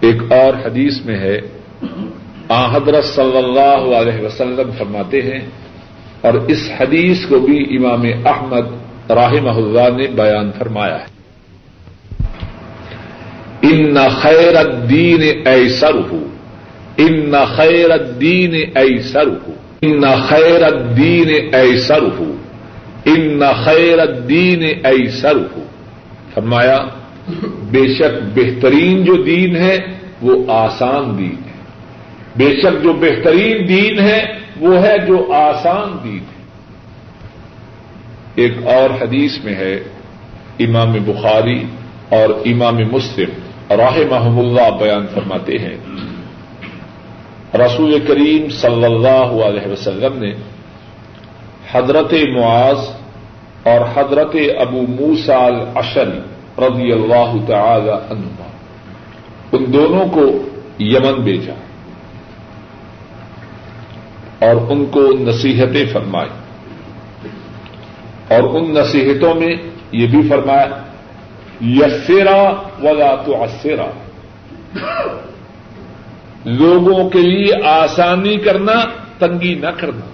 [0.00, 1.38] ایک اور حدیث میں ہے،
[2.48, 5.40] آ حضرت صلی اللہ علیہ وسلم فرماتے ہیں،
[6.20, 11.10] اور اس حدیث کو بھی امام احمد راہ اللہ نے بیان فرمایا ہے۔
[13.62, 16.31] ان خیر الدین ایسر ہوں
[16.96, 19.52] ان خیر الدین ایسر ہو
[19.82, 22.36] ان خیر الدین ایسر ہو
[23.04, 25.62] ان خیر الدین ایسر ہو
[26.34, 26.78] فرمایا،
[27.70, 29.78] بے شک بہترین جو دین ہے،
[30.22, 31.52] وہ آسان دین ہے.
[32.36, 34.24] بے شک جو بہترین دین ہے،
[34.60, 36.42] وہ ہے جو آسان دین ہے.
[38.34, 39.80] ایک اور حدیث میں ہے،
[40.58, 41.64] امام بخاری
[42.08, 43.28] اور امام مسلم
[43.70, 45.76] راہ محم اللہ بیان فرماتے ہیں۔
[47.54, 50.34] رسول کریم صلی اللہ علیہ وسلم نے
[51.72, 52.78] حضرت معاذ
[53.62, 56.20] اور حضرت ابو موسال اشری
[56.58, 58.42] رضی اللہ تعالی عنہ
[59.52, 60.22] ان دونوں کو
[60.78, 61.52] یمن بھیجا
[64.46, 66.30] اور ان کو نصیحتیں فرمائی۔
[68.34, 69.56] اور ان نصیحتوں میں
[69.92, 70.66] یہ بھی فرمایا،
[71.60, 72.42] یسرا
[72.82, 73.44] ولا تو
[76.44, 78.72] لوگوں کے لیے آسانی کرنا،
[79.18, 80.12] تنگی نہ کرنا۔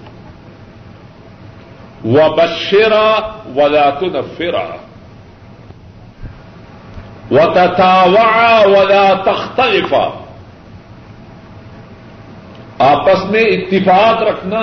[2.05, 3.19] و بشیرا
[3.55, 4.65] ولا تو نفیرا
[7.31, 10.09] و تتاوا ولا تختلفا۔
[12.79, 14.59] آپس میں اتفاق رکھنا،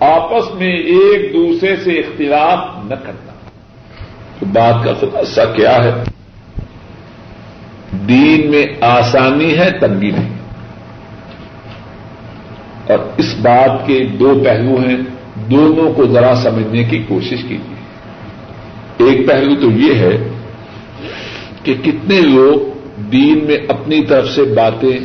[0.00, 3.32] آپس میں ایک دوسرے سے اختلاف نہ کرنا۔
[4.38, 6.04] تو بات کا خلاصہ کیا ہے؟
[8.08, 10.38] دین میں آسانی ہے، تنگی نہیں۔
[12.88, 14.96] اور اس بات کے دو پہلو ہیں،
[15.50, 17.78] دونوں کو ذرا سمجھنے کی کوشش کیجیے۔
[18.96, 20.28] ایک پہلو تو یہ ہے
[21.62, 24.98] کہ کتنے لوگ دین میں اپنی طرف سے باتیں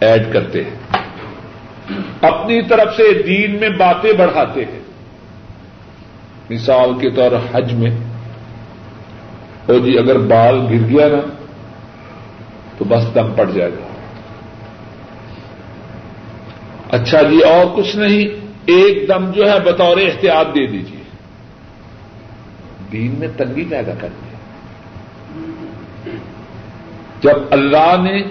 [0.00, 0.98] ایڈ کرتے ہیں۔
[2.20, 4.80] اپنی طرف سے دین میں باتیں بڑھاتے ہیں۔
[6.50, 7.90] مثال کے طور حج میں
[9.66, 11.41] اور جی اگر بال گر گیا نا
[12.92, 13.86] بس دم پڑ جائے گا۔
[16.90, 21.00] اچھا جی اور کچھ نہیں، ایک دم جو ہے بطور احتیاط دے دیجیے
[22.92, 24.30] دین میں تنگی پیدا کر دی
[27.20, 28.22] جب اللہ نے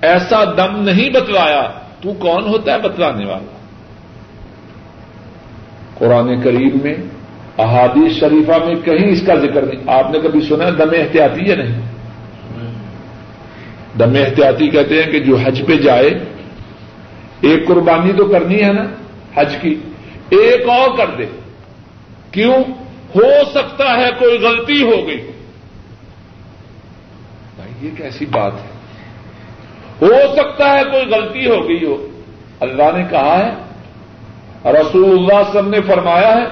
[0.00, 1.62] ایسا دم نہیں بتلایا،
[2.00, 3.56] تو کون ہوتا ہے بتلانے والا؟
[5.94, 6.94] قرآن کریم میں،
[7.58, 11.56] احادیث شریفہ میں کہیں اس کا ذکر نہیں۔ آپ نے کبھی سنا دم احتیاطی ہے
[11.56, 11.87] نہیں؟
[13.98, 16.10] دم احتیاطی کہتے ہیں کہ جو حج پہ جائے،
[17.40, 18.84] ایک قربانی تو کرنی ہے نا
[19.34, 19.74] حج کی،
[20.30, 21.26] ایک اور کر دے۔
[22.30, 22.54] کیوں؟
[23.16, 25.30] ہو سکتا ہے کوئی غلطی ہو گئی۔
[27.56, 28.78] بھائی، یہ کیسی بات ہے۔
[30.02, 32.06] ہو سکتا ہے کوئی غلطی ہو گئی ہو۔
[32.60, 33.50] اللہ نے کہا ہے،
[34.72, 36.46] رسول اللہ سب نے فرمایا ہے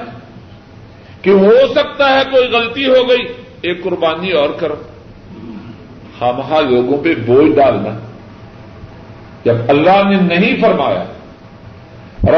[1.23, 3.33] کہ ہو سکتا ہے کوئی غلطی ہو گئی،
[3.63, 4.75] ایک قربانی اور کرو۔
[6.19, 7.99] خامہ لوگوں پہ بوجھ ڈالنا۔
[9.45, 11.05] جب اللہ نے نہیں فرمایا،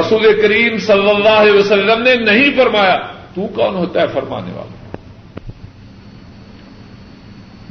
[0.00, 2.98] رسول کریم صلی اللہ علیہ وسلم نے نہیں فرمایا،
[3.34, 5.00] تو کون ہوتا ہے فرمانے والا؟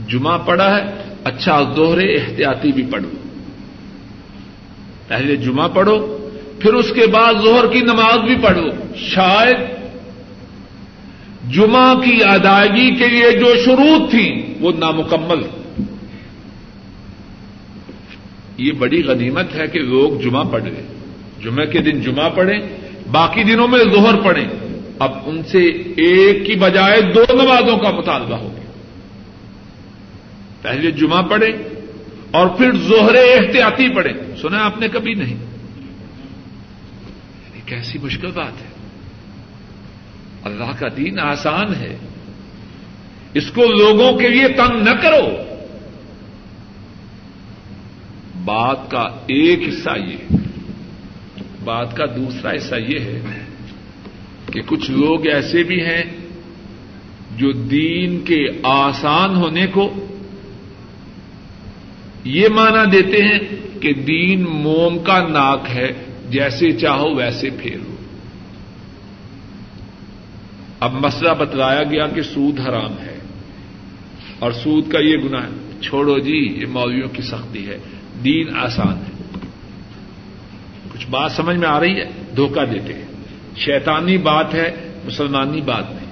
[0.07, 0.81] جمعہ پڑا ہے
[1.23, 3.09] اچھا دوہرے احتیاطی بھی پڑھو۔
[5.07, 6.29] پہلے جمعہ پڑھو،
[6.59, 9.57] پھر اس کے بعد زہر کی نماز بھی پڑھو۔ شاید
[11.53, 15.66] جمعہ کی ادائیگی کے لیے جو شروع تھی، وہ نامکمل۔ تھی
[18.57, 20.87] یہ بڑی غنیمت ہے کہ لوگ جمعہ پڑھ لیں
[21.43, 22.59] جمعہ کے دن جمعہ پڑھیں،
[23.11, 24.47] باقی دنوں میں ظہر پڑھیں۔
[24.99, 25.59] اب ان سے
[25.97, 28.61] ایک کی بجائے دو نمازوں کا مطالبہ ہوگا
[30.61, 31.51] پہلے جمعہ پڑھیں
[32.31, 35.37] اور پھر زہرے احتیاطی پڑے سنا آپ نے کبھی نہیں؟
[37.53, 38.77] ایک ایسی مشکل بات ہے۔
[40.43, 41.97] اللہ کا دین آسان ہے۔
[43.33, 45.46] اس کو لوگوں کے لیے تنگ نہ کرو۔
[48.47, 50.35] بات کا ایک حصہ یہ
[51.63, 53.45] بات کا دوسرا حصہ یہ ہے
[54.53, 56.03] کہ کچھ لوگ ایسے بھی ہیں
[57.37, 59.93] جو دین کے آسان ہونے کو
[62.23, 63.39] یہ مانا دیتے ہیں
[63.81, 65.91] کہ دین موم کا ناک ہے،
[66.29, 67.95] جیسے چاہو ویسے پھیرو۔
[70.79, 73.17] اب مسئلہ بتلایا گیا کہ سود حرام ہے۔
[74.39, 75.41] اور سود کا یہ گنا
[75.81, 77.77] چھوڑو جی یہ مولویوں کی سختی ہے۔
[78.23, 79.39] دین آسان ہے۔
[80.93, 82.05] کچھ بات سمجھ میں آ رہی ہے؟
[82.35, 83.05] دھوکہ دیتے ہیں۔
[83.55, 86.07] شیطانی بات ہے، مسلمانی بات نہیں۔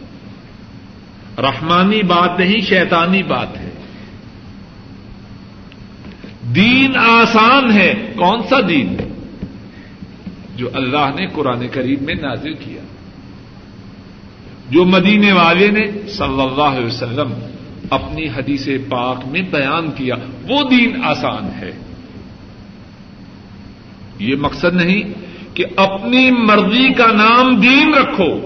[1.41, 3.69] رحمانی بات نہیں، شیطانی بات ہے۔
[6.55, 8.97] دین آسان ہے۔ کون سا دین؟
[10.55, 12.81] جو اللہ نے قرآن کریم میں نازل کیا۔
[14.69, 17.33] جو مدینے والے نے صلی اللہ علیہ وسلم
[17.89, 20.15] اپنی حدیث پاک میں بیان کیا،
[20.49, 21.71] وہ دین آسان ہے۔
[24.19, 25.01] یہ مقصد نہیں
[25.55, 28.39] کہ اپنی مرضی کا نام دین رکھو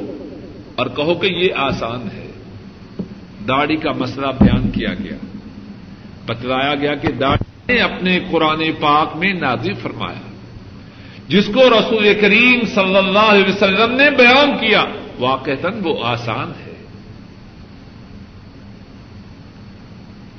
[0.75, 2.31] اور کہو کہ یہ آسان ہے۔
[3.47, 5.17] داڑھی کا مسئلہ بیان کیا گیا۔
[6.25, 10.31] بتلایا گیا کہ داڑھی نے اپنے قرآن پاک میں نازی فرمایا۔
[11.27, 14.83] جس کو رسول کریم صلی اللہ علیہ وسلم نے بیان کیا،
[15.19, 16.73] واقعتاً وہ آسان ہے۔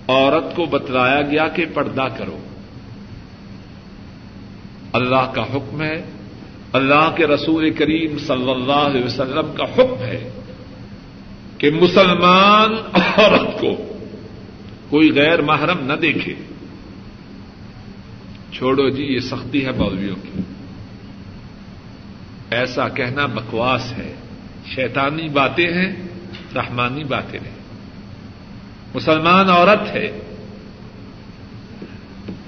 [0.09, 2.39] عورت کو بتلایا گیا کہ پردہ کرو۔
[4.93, 6.03] اللہ کا حکم ہے،
[6.72, 10.30] اللہ کے رسول کریم صلی اللہ علیہ وسلم کا حکم ہے
[11.59, 13.99] کہ مسلمان عورت کو
[14.91, 16.34] کوئی غیر محرم نہ دیکھے۔
[18.53, 20.41] چھوڑو جی یہ سختی ہے مولویوں کی۔
[22.51, 24.14] ایسا کہنا بکواس ہے۔
[24.74, 25.93] شیطانی باتیں ہیں،
[26.55, 27.59] رحمانی باتیں ہیں۔
[28.95, 30.30] مسلمان عورت ہے۔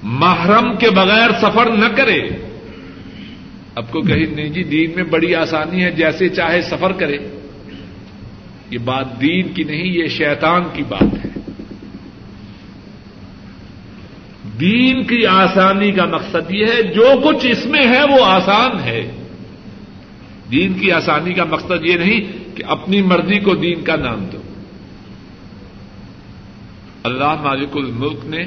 [0.03, 2.21] محرم کے بغیر سفر نہ کرے۔
[3.75, 7.17] اب کو کہیں نہیں جی دین میں بڑی آسانی ہے، جیسے چاہے سفر کرے۔
[8.69, 11.29] یہ بات دین کی نہیں، یہ شیطان کی بات ہے۔
[14.59, 19.11] دین کی آسانی کا مقصد یہ ہے، جو کچھ اس میں ہے وہ آسان ہے۔
[20.51, 22.21] دین کی آسانی کا مقصد یہ نہیں
[22.57, 24.37] کہ اپنی مرضی کو دین کا نام دو۔
[27.03, 28.45] اللہ مالک الملک نے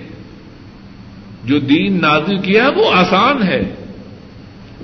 [1.46, 3.74] جو دین نازل کیا ہے وہ آسان ہے۔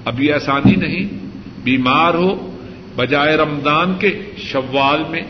[0.04, 1.26] اب یہ آسانی نہیں۔
[1.64, 2.56] بیمار ہو،
[2.96, 5.22] بجائے رمضان کے شوال میں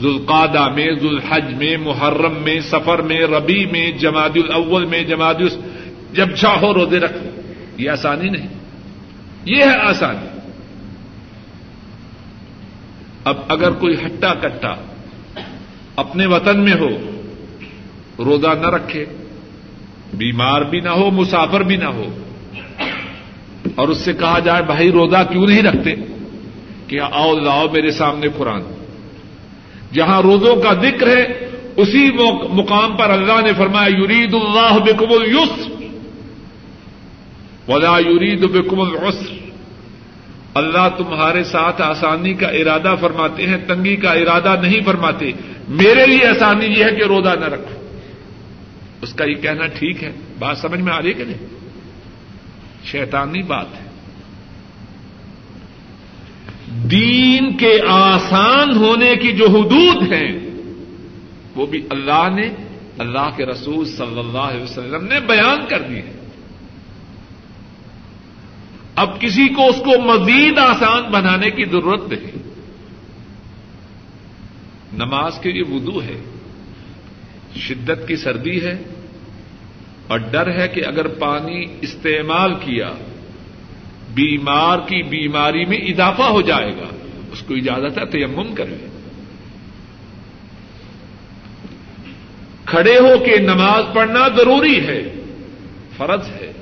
[0.00, 5.36] ذوالقادہ میں، ذوالحج میں، محرم میں سفر میں ربی میں جماعت الاول میں جماعت
[6.12, 7.16] جب چاہو روزے رکھ
[7.76, 8.48] یہ آسانی نہیں۔
[9.44, 10.38] یہ ہے آسانی۔
[13.24, 14.74] اب اگر کوئی ہٹا کٹا
[15.96, 17.11] اپنے وطن میں ہو
[18.24, 19.04] روزہ نہ رکھے،
[20.14, 22.04] بیمار بھی نہ ہو، مسافر بھی نہ ہو۔
[23.74, 25.94] اور اس سے کہا جائے، بھائی روزہ کیوں نہیں رکھتے؟
[26.86, 28.60] کہ آؤ، لاؤ میرے سامنے قرآن۔
[29.92, 32.10] جہاں روزوں کا ذکر ہے، اسی
[32.52, 35.68] مقام پر اللہ نے فرمایا یورید اللہ بکم الس
[37.68, 39.34] ولا یورید بکم العسر۔
[40.54, 45.32] اللہ تمہارے ساتھ آسانی کا ارادہ فرماتے ہیں، تنگی کا ارادہ نہیں فرماتے۔
[45.68, 47.81] میرے لیے آسانی یہ ہے کہ روزہ نہ رکھو۔
[49.02, 51.46] اس کا یہ کہنا ٹھیک ہے بات سمجھ میں آ رہی ہے کہ نہیں؟
[52.84, 53.88] شیطانی بات ہے۔
[56.88, 60.50] دین کے آسان ہونے کی جو حدود ہیں،
[61.54, 62.54] وہ بھی اللہ نے،
[62.98, 66.12] اللہ کے رسول صلی اللہ علیہ وسلم نے بیان کر دی ہے
[68.94, 72.48] اب کسی کو اس کو مزید آسان بنانے کی ضرورت نہیں۔
[74.92, 76.31] نماز کے لیے وضو ہے۔
[77.56, 78.78] شدت کی سردی ہے
[80.06, 82.90] اور ڈر ہے کہ اگر پانی استعمال کیا،
[84.14, 88.88] بیمار کی بیماری میں اضافہ ہو جائے گا، اس کو اجازت ہے، تیمم کرے۔
[92.64, 95.02] کھڑے ہو کے نماز پڑھنا ضروری ہے،
[95.96, 96.52] فرض ہے۔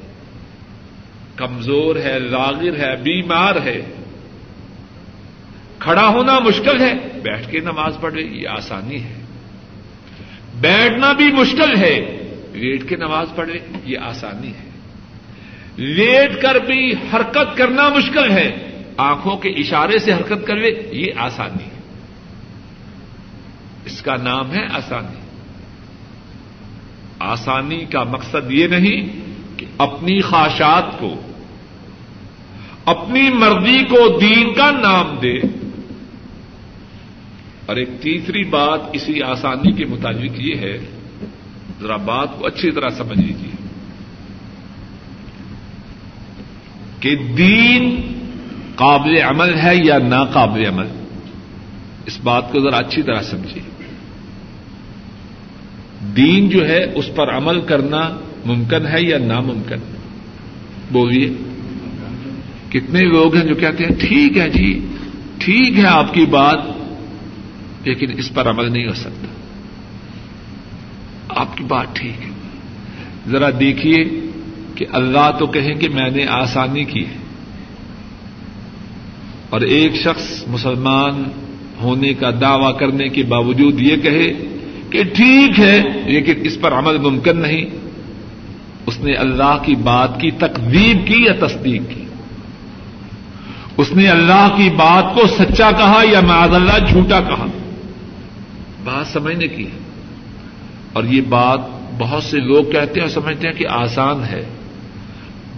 [1.36, 3.82] کمزور ہے لاغر ہے، بیمار ہے۔
[5.78, 9.19] کھڑا ہونا مشکل ہے، بیٹھ کے نماز پڑھے یہ آسانی ہے۔
[10.60, 12.16] بیٹھنا بھی مشکل ہے۔
[12.52, 14.70] لیٹ کے نماز پڑھے، یہ آسانی ہے۔
[15.76, 21.12] لیٹ کر بھی حرکت کرنا مشکل ہے۔ آنکھوں کے اشارے سے حرکت کر لے یہ
[21.16, 21.80] آسانی ہے۔
[23.84, 25.20] اس کا نام ہے آسانی۔
[27.18, 29.20] آسانی کا مقصد یہ نہیں
[29.58, 31.20] کہ اپنی خواہشات کو،
[32.84, 35.59] اپنی مرضی کو دین کا نام دے۔
[37.70, 40.78] اور ایک تیسری بات اسی آسانی کے مطابق یہ ہے،
[41.82, 43.50] ذرا بات کو اچھی طرح سمجھ لیجیے
[47.00, 48.00] کہ دین
[48.74, 50.86] قابل عمل ہے یا ناقابل عمل؟
[52.06, 53.62] اس بات کو ذرا اچھی طرح سمجھیے
[56.16, 59.78] دین جو ہے، اس پر عمل کرنا ممکن ہے یا ناممکن؟
[60.90, 61.30] بولیے۔
[62.70, 64.86] کتنے لوگ ہیں جو کہتے ہیں، ٹھیک ہے جی
[65.38, 66.58] ٹھیک ہے آپ کی بات
[67.84, 69.26] لیکن اس پر عمل نہیں ہو سکتا۔
[71.28, 72.30] آپ کی بات ٹھیک ہے۔
[73.28, 74.04] ذرا دیکھیے
[74.74, 77.16] کہ اللہ تو کہیں کہ میں نے آسانی کی ہے۔
[79.50, 81.22] اور ایک شخص مسلمان
[81.82, 84.32] ہونے کا دعوی کرنے کے باوجود یہ کہے
[84.90, 87.64] کہ ٹھیک ہے، لیکن اس پر عمل ممکن نہیں۔
[88.86, 92.04] اس نے اللہ کی بات کی تقدیب کی یا تصدیق کی؟
[93.76, 97.46] اس نے اللہ کی بات کو سچا کہا یا معذ اللہ جھوٹا کہا؟
[98.84, 99.78] بات سمجھنے کی ہے۔
[100.92, 101.60] اور یہ بات
[101.98, 104.44] بہت سے لوگ کہتے ہیں اور سمجھتے ہیں کہ آسان ہے۔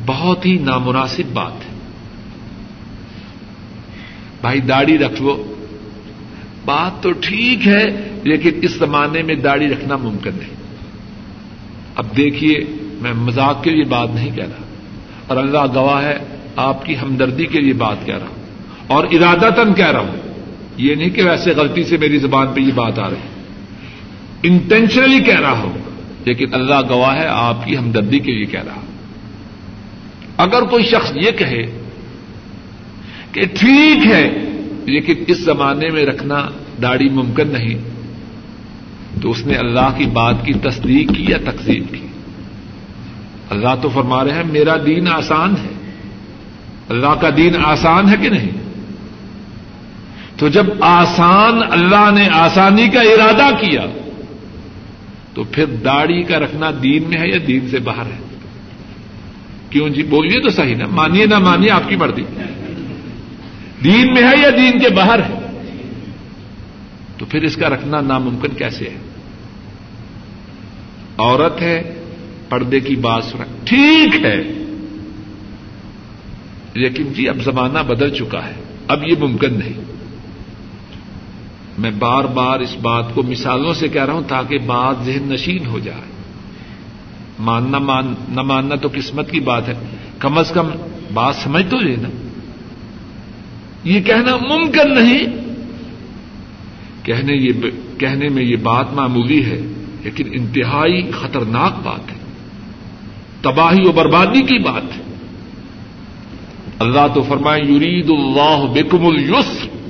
[0.07, 1.73] بہت ہی نامناسب بات ہے۔
[4.41, 5.55] بھائی داڑھی رکھ لو۔
[6.65, 7.85] بات تو ٹھیک ہے،
[8.23, 10.55] لیکن اس زمانے میں داڑھی رکھنا ممکن نہیں۔
[11.95, 12.57] اب دیکھیے،
[13.01, 14.65] میں مذاق کے لیے بات نہیں کہہ رہا۔
[15.27, 16.19] اور اللہ گواہ ہے،
[16.57, 18.47] آپ کی ہمدردی کے لیے بات کہہ رہا ہوں۔
[18.87, 20.32] اور ارادہ تن کہہ رہا ہوں۔
[20.77, 23.17] یہ نہیں کہ ویسے غلطی سے میری زبان پہ یہ بات آ رہی
[24.43, 25.73] انٹینشنلی کہہ رہا ہوں،
[26.25, 28.87] لیکن اللہ گواہ ہے، آپ کی ہمدردی کے لیے کہہ رہا ہوں۔
[30.37, 31.81] اگر کوئی شخص یہ کہے
[33.33, 34.31] کہ ٹھیک ہے،
[34.87, 36.49] لیکن اس زمانے میں رکھنا
[36.83, 37.75] داڑھی ممکن نہیں،
[39.23, 42.07] تو اس نے اللہ کی بات کی تصدیق کی یا تقسیم کی؟
[43.51, 45.73] اللہ تو فرما رہے ہیں، میرا دین آسان ہے۔
[46.89, 48.62] اللہ کا دین آسان ہے کہ نہیں؟
[50.43, 53.87] تو جب آسان اللہ نے آسانی کا ارادہ کیا
[55.35, 58.37] تو پھر داڑھی کا رکھنا دین میں ہے یا دین سے باہر ہے؟
[59.71, 62.23] کیوں جی؟ بولیے تو صحیح نا، مانیے نہ مانیے آپ کی مرضی۔
[63.85, 65.63] دین میں ہے یا دین کے باہر ہے؟
[67.19, 68.99] تو پھر اس کا رکھنا ناممکن کیسے ہے؟
[71.19, 72.03] عورت ہے،
[72.49, 74.43] پردے کی بات سنا۔ ٹھیک ہے۔
[76.75, 78.55] لیکن جی اب زمانہ بدل چکا ہے۔
[78.89, 79.92] اب یہ ممکن نہیں۔
[81.83, 85.67] میں بار بار اس بات کو مثالوں سے کہہ رہا ہوں تاکہ بات ذہن نشین
[85.67, 86.13] ہو جائے۔
[87.39, 89.75] ماننا مان، نہ ماننا تو قسمت کی بات ہے۔
[90.19, 90.69] کم از کم
[91.15, 92.09] بات سمجھ تو لینا
[93.85, 95.27] یہ کہنا ممکن نہیں۔
[97.03, 97.53] کہنے یہ
[97.99, 99.61] کہنے میں یہ بات معمولی ہے،
[100.03, 102.17] لیکن انتہائی خطرناک بات ہے۔
[103.43, 105.03] تباہی و بربادی کی بات ہے۔
[106.79, 109.82] اللہ تو فرمائے، یرید اللہ بیکم السر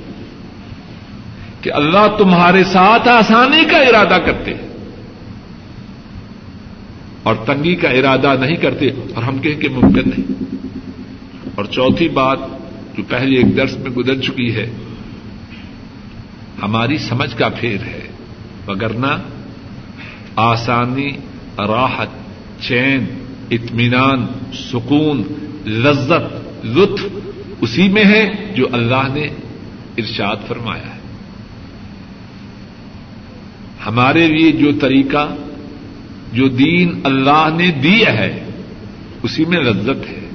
[1.63, 4.51] کہ اللہ تمہارے ساتھ آسانی کا ارادہ کرتے
[7.23, 10.33] اور تنگی کا ارادہ نہیں کرتے اور ہم کہیں کہ ممکن نہیں۔
[11.55, 12.39] اور چوتھی بات
[12.97, 14.71] جو پہلے ایک درس میں گزر چکی ہے،
[16.63, 18.01] ہماری سمجھ کا پھیر ہے۔
[18.67, 19.21] وگرنہ
[20.35, 21.09] آسانی،
[21.57, 22.07] راحت،
[22.61, 23.05] چین،
[23.51, 25.23] اطمینان، سکون،
[25.65, 27.05] لذت، لطف
[27.61, 29.27] اسی میں ہے جو اللہ نے
[29.97, 31.02] ارشاد فرمایا ہے۔
[33.85, 35.35] ہمارے لیے جو طریقہ،
[36.33, 38.43] جو دین اللہ نے دیا ہے،
[39.23, 40.29] اسی میں لذت ہے،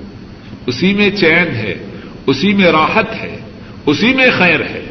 [0.66, 1.86] اسی میں چین ہے،
[2.26, 3.38] اسی میں راحت ہے،
[3.86, 4.84] اسی میں خیر ہے۔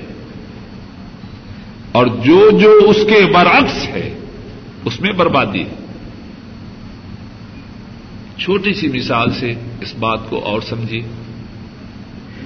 [1.92, 4.20] اور جو جو اس کے برعکس ہے،
[4.86, 5.86] اس میں بربادی ہے۔
[8.38, 11.02] چھوٹی سی مثال سے اس بات کو اور سمجھیے۔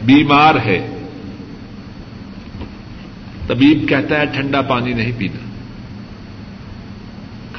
[0.05, 0.97] بیمار ہے،
[3.47, 5.50] طبیب کہتا ہے ٹھنڈا پانی نہیں پینا۔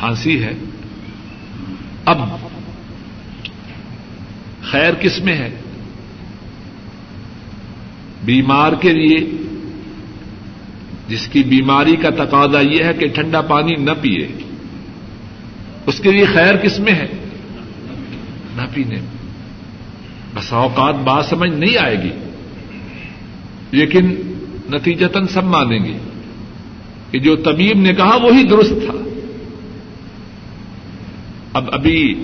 [0.03, 0.53] کھانسی ہے۔
[2.05, 2.18] اب
[4.62, 5.50] خیر کس میں ہے؟
[8.24, 9.30] بیمار کے لیے۔
[11.09, 14.28] جس کی بیماری کا تقاضا یہ ہے کہ ٹھنڈا پانی نہ پیے
[15.86, 17.07] اس کے لیے خیر کس میں ہے؟
[18.57, 18.96] نہ پینے۔
[20.34, 22.11] بس اوقات بات سمجھ نہیں آئے گی۔
[23.70, 24.14] لیکن
[24.70, 25.98] نتیجتن سب مانیں گے۔
[27.11, 29.01] کہ جو طبیب نے کہا وہی درست تھا۔
[31.53, 32.14] اب ابھی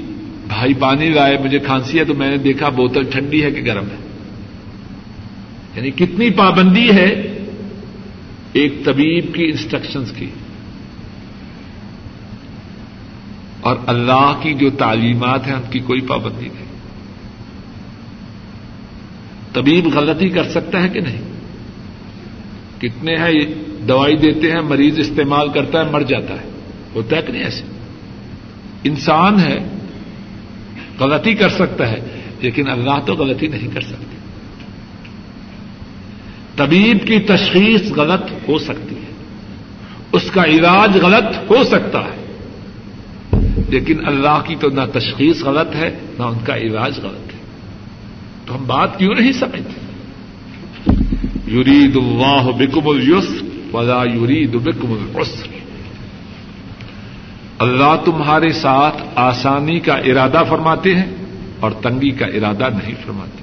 [0.48, 3.84] بھائی پانی لائے، مجھے کھانسی ہے تو میں نے دیکھا بوتل ٹھنڈی ہے کہ گرم
[3.84, 4.08] ہے۔
[5.76, 7.38] یعنی کتنی پابندی ہے
[8.52, 10.26] ایک طبیب کی انسٹرکشنز کی۔
[13.60, 16.66] اور اللہ کی جو تعلیمات ہیں، ان کی کوئی پابندی نہیں۔
[19.52, 21.22] طبیب غلطی کر سکتا ہے کہ نہیں؟
[22.80, 23.54] کتنے ہیں
[23.88, 26.50] دوائی دیتے ہیں، مریض استعمال کرتا ہے، مر جاتا ہے۔
[26.94, 27.77] ہوتا ہے کہ نہیں ایسے؟
[28.84, 29.58] انسان ہے،
[31.00, 32.00] غلطی کر سکتا ہے،
[32.40, 34.18] لیکن اللہ تو غلطی نہیں کر سکتے
[36.56, 39.12] طبیب کی تشخیص غلط ہو سکتی ہے۔
[40.12, 42.36] اس کا علاج غلط ہو سکتا ہے۔
[43.68, 47.38] لیکن اللہ کی تو نہ تشخیص غلط ہے، نہ ان کا علاج غلط ہے۔
[48.46, 49.80] تو ہم بات کیوں نہیں سمجھتے؟
[51.46, 55.57] یورید اللہ بکم الس ولا یورید بکم العسر۔
[57.58, 61.16] اللہ تمہارے ساتھ آسانی کا ارادہ فرماتے ہیں
[61.60, 63.42] اور تنگی کا ارادہ نہیں فرماتے۔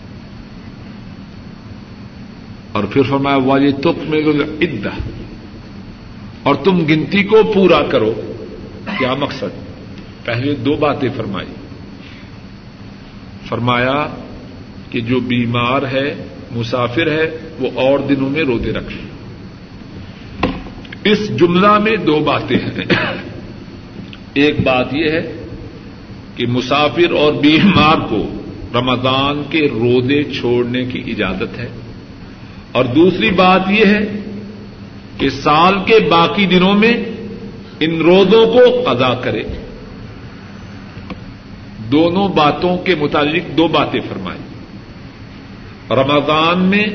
[2.71, 4.21] اور پھر فرمایا والے تک میں
[6.43, 8.13] اور تم گنتی کو پورا کرو۔
[8.99, 9.75] کیا مقصد؟
[10.25, 11.47] پہلے دو باتیں فرمائی۔
[13.45, 14.07] فرمایا
[14.91, 16.15] کہ جو بیمار ہے،
[16.51, 19.01] مسافر ہے، وہ اور دنوں میں روزے رکھے
[21.11, 22.83] اس جملہ میں دو باتیں ہیں۔
[24.35, 25.21] ایک بات یہ ہے
[26.35, 28.23] کہ مسافر اور بیمار کو
[28.73, 31.67] رمضان کے روزے چھوڑنے کی اجازت ہے
[32.71, 33.99] اور دوسری بات یہ ہے
[35.17, 36.93] کہ سال کے باقی دنوں میں
[37.79, 39.43] ان روزوں کو ادا کرے
[41.91, 44.43] دونوں باتوں کے متعلق دو باتیں فرمائیں
[45.91, 46.85] رمضان میں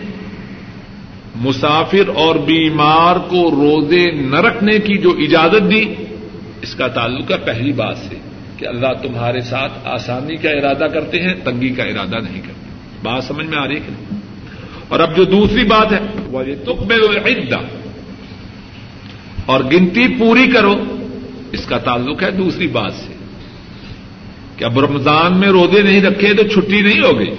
[1.36, 5.84] مسافر اور بیمار کو روزے نہ رکھنے کی جو اجازت دی
[6.62, 8.16] اس کا تعلق ہے پہلی بات سے
[8.56, 12.70] کہ اللہ تمہارے ساتھ آسانی کا ارادہ کرتے ہیں، تنگی کا ارادہ نہیں کرتے
[13.02, 14.20] بات سمجھ میں آ رہی ہے کہ نہیں؟
[14.88, 17.58] اور اب جو دوسری بات ہے وہ یہ تک میں عدہ
[19.46, 20.96] اور گنتی پوری کرو،
[21.52, 23.14] اس کا تعلق ہے دوسری بات سے۔
[24.56, 27.30] کہ اب رمضان میں روزے نہیں رکھے تو چھٹی نہیں ہو گئی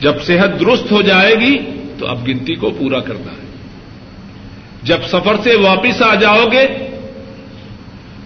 [0.00, 1.58] جب صحت درست ہو جائے گی
[1.98, 3.43] تو اب گنتی کو پورا کرنا ہے۔
[4.84, 6.66] جب سفر سے واپس آ جاؤ گے،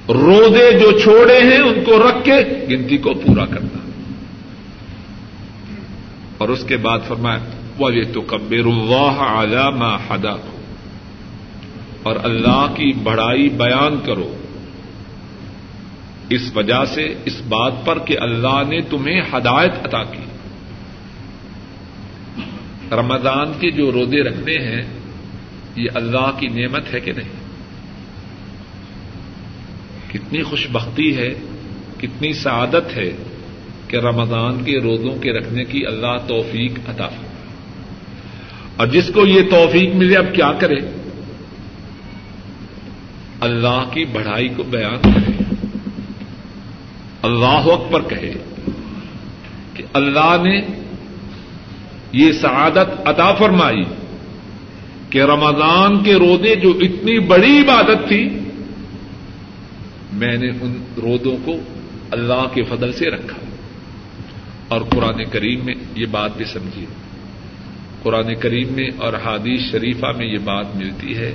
[0.08, 3.78] روزے جو چھوڑے ہیں ان کو رکھ کے گنتی کو پورا کرنا۔
[6.38, 7.38] اور اس کے بعد فرمایا
[7.78, 10.48] وہ یہ تو کبیر اللہ علام ہدا
[12.02, 14.36] اور اللہ کی بڑائی بیان کرو۔
[16.30, 20.22] اس وجہ سے اس بات پر کہ اللہ نے تمہیں ہدایت عطا کی۔
[22.92, 24.97] رمضان کے جو روزے رکھنے ہیں
[25.78, 27.28] یہ اللہ کی نعمت ہے کہ نہیں؟
[30.12, 31.34] کتنی خوش بختی ہے،
[31.98, 33.16] کتنی سعادت ہے
[33.88, 37.08] کہ رمضان کے روزوں کے رکھنے کی اللہ توفیق عطا
[38.76, 40.76] اور جس کو یہ توفیق ملے، اب کیا کرے؟
[43.40, 45.42] اللہ کی بڑھائی کو بیان کرے۔
[47.22, 48.32] اللہ وقت پر کہے
[49.74, 50.60] کہ اللہ نے
[52.12, 53.82] یہ سعادت عطا فرمائی۔
[55.10, 58.38] کہ رمضان کے روزے جو اتنی بڑی عبادت تھی،
[60.12, 61.56] میں نے ان رودوں کو
[62.10, 63.38] اللہ کے فضل سے رکھا۔
[64.68, 66.86] اور قرآن کریم میں یہ بات بھی سمجھیے۔
[68.02, 71.34] قرآن کریم میں اور حادیث شریفہ میں یہ بات ملتی ہے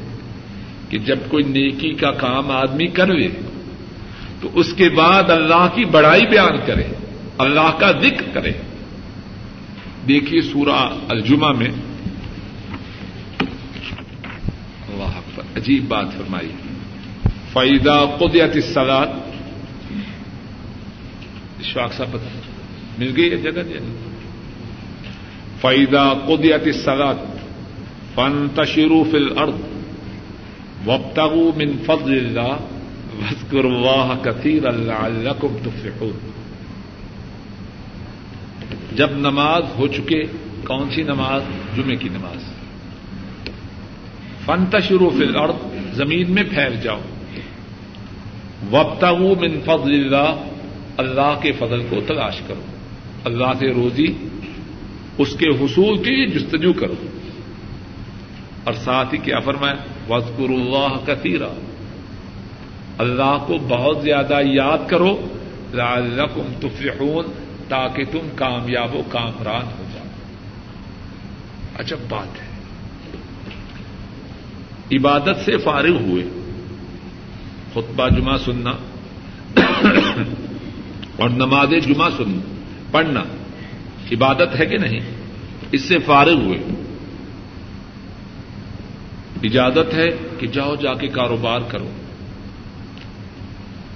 [0.89, 3.29] کہ جب کوئی نیکی کا کام آدمی کر لے،
[4.41, 6.83] تو اس کے بعد اللہ کی بڑائی بیان کرے،
[7.37, 8.51] اللہ کا ذکر کرے۔
[10.07, 11.69] دیکھیے سورہ الجمہ میں
[14.87, 16.51] اللہ پر عجیب بات فرمائی۔
[17.53, 19.07] فائدہ قدیت سلاد
[21.59, 22.39] اشفاق صاحب پتہ
[22.97, 23.77] مل گئی ہے جگہ جی؟
[25.61, 27.15] فائدہ قدیت سلاد
[28.15, 29.73] فن تشرو فل ارد
[30.87, 32.57] وبتغو من فضل اللہ
[33.21, 36.31] وسکر واہ کثیر اللہ اللہ تفلحون۔
[38.95, 40.23] جب نماز ہو چکے،
[40.67, 41.41] کون سی نماز؟
[41.75, 42.52] جمعے کی نماز۔
[44.45, 46.99] فن تشرو فل ارد زمین میں پھیل جاؤ۔
[48.69, 50.43] وقت من فضل اللہ
[50.97, 52.61] اللہ کے فضل کو تلاش کرو۔
[53.25, 54.05] اللہ سے روزی،
[55.17, 56.93] اس کے حصول کے لیے جستجو کرو۔
[58.63, 59.75] اور ساتھ ہی کیا فرمائے
[60.09, 61.49] وزقر اللہ کثیرہ
[62.97, 65.27] اللہ کو بہت زیادہ یاد کرو،
[65.73, 67.25] لعلکم تفلحون،
[67.67, 70.05] تاکہ تم کامیاب و کامران ہو جاؤ۔
[71.77, 72.52] اچھا بات ہے۔
[74.95, 76.23] عبادت سے فارغ ہوئے۔
[77.73, 78.71] خطبہ جمعہ سننا
[81.15, 82.41] اور نماز جمعہ سننا،
[82.91, 83.23] پڑھنا،
[84.11, 84.99] عبادت ہے کہ نہیں؟
[85.71, 86.59] اس سے فارغ ہوئے۔
[89.43, 91.89] اجازت ہے کہ جاؤ، جا کے کاروبار کرو۔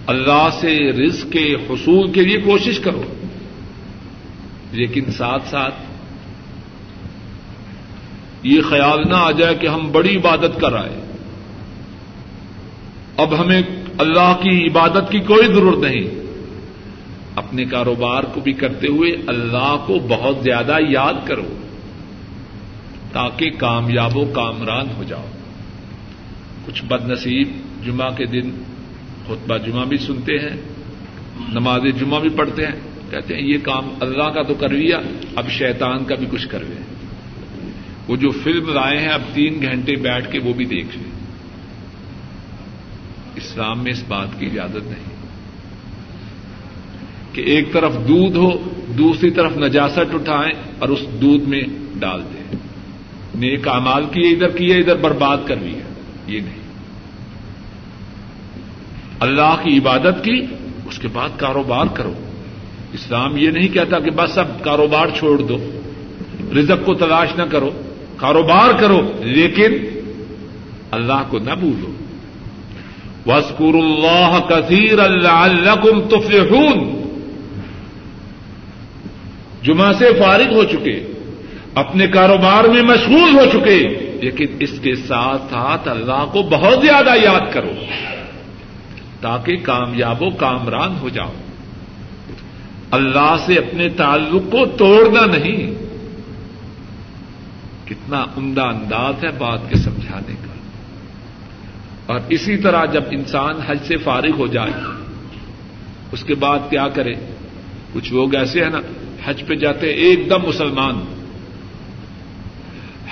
[0.07, 3.03] اللہ سے رزق کے حصول کے لیے کوشش کرو،
[4.71, 5.75] لیکن ساتھ ساتھ
[8.47, 11.01] یہ خیال نہ آ جائے کہ ہم بڑی عبادت کر آئے۔
[13.17, 13.61] اب ہمیں
[13.97, 16.27] اللہ کی عبادت کی کوئی ضرورت نہیں۔
[17.35, 21.57] اپنے کاروبار کو بھی کرتے ہوئے اللہ کو بہت زیادہ یاد کرو،
[23.13, 25.25] تاکہ کامیاب و کامران ہو جاؤ۔
[26.65, 27.49] کچھ بد نصیب
[27.85, 28.49] جمعہ کے دن
[29.27, 30.57] خطبہ جمعہ بھی سنتے ہیں،
[31.49, 34.99] نماز جمعہ بھی پڑھتے ہیں، کہتے ہیں یہ کام اللہ کا تو کر لیا،
[35.35, 36.96] اب شیطان کا بھی کچھ کروے
[38.08, 41.12] وہ جو فلم لائے ہیں، اب تین گھنٹے بیٹھ کے وہ بھی دیکھ لیں۔
[43.36, 45.18] اسلام میں اس بات کی اجازت نہیں۔
[47.34, 48.49] کہ ایک طرف دودھ ہو،
[48.97, 51.62] دوسری طرف نجاست اٹھائیں اور اس دودھ میں
[51.99, 52.55] ڈال دیں۔
[53.36, 55.80] نیک امال کیے، ادھر کیے، ادھر برباد کر لیا
[56.28, 56.58] یہ نہیں۔
[59.20, 60.45] اللہ کی عبادت کی،
[60.89, 62.14] اس کے بعد کاروبار کرو۔
[62.93, 65.82] اسلام یہ نہیں کہتا کہ بس اب کاروبار چھوڑ دو،
[66.60, 67.72] رزق کو تلاش نہ کرو۔
[68.18, 69.74] کاروبار کرو، لیکن
[70.91, 71.93] اللہ کو نہ بھولو۔
[73.32, 76.97] وسکور اللہ کثیر اللہ کم تفلحون۔
[79.63, 81.03] جمعہ سے فارغ ہو چکے،
[81.76, 83.88] اپنے کاروبار میں مشغول ہو چکے،
[84.22, 87.72] لیکن اس کے ساتھ ساتھ اللہ کو بہت زیادہ یاد کرو،
[89.22, 91.32] تاکہ کامیاب و کامران ہو جاؤ۔
[92.91, 95.86] اللہ سے اپنے تعلق کو توڑنا نہیں۔
[97.89, 100.53] کتنا عمدہ انداز ہے بات کے سمجھانے کا۔
[102.05, 104.71] اور اسی طرح جب انسان حج سے فارغ ہو جائے،
[106.11, 107.13] اس کے بعد کیا کرے؟
[107.93, 108.79] کچھ لوگ ایسے ہیں نا،
[109.25, 110.95] حج پہ جاتے ایک دم مسلمان۔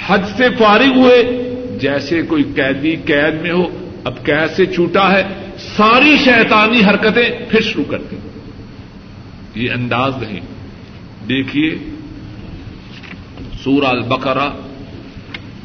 [0.07, 1.41] حج سے فارغ ہوئے،
[1.82, 5.23] جیسے کوئی قیدی قید میں ہو، اب قید سے چھوٹا ہے،
[5.57, 8.15] ساری شیطانی حرکتیں پھر شروع کرتی
[9.55, 10.39] یہ انداز نہیں۔
[11.30, 11.78] دیکھیے،
[13.63, 14.49] سورہ البقرہ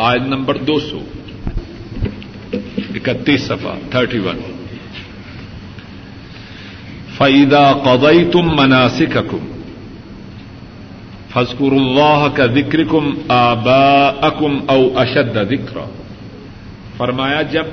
[0.01, 1.01] آئل نمبر دو سو
[2.95, 4.39] اکتیس سفا تھرٹی ون۔
[7.17, 9.61] فعیدہ قدئی تم مناسک حکم
[11.29, 15.79] فضکر اللہ کا ذکر کم آبا اکم او اشد ذکر
[16.97, 17.65] فرمایا، جب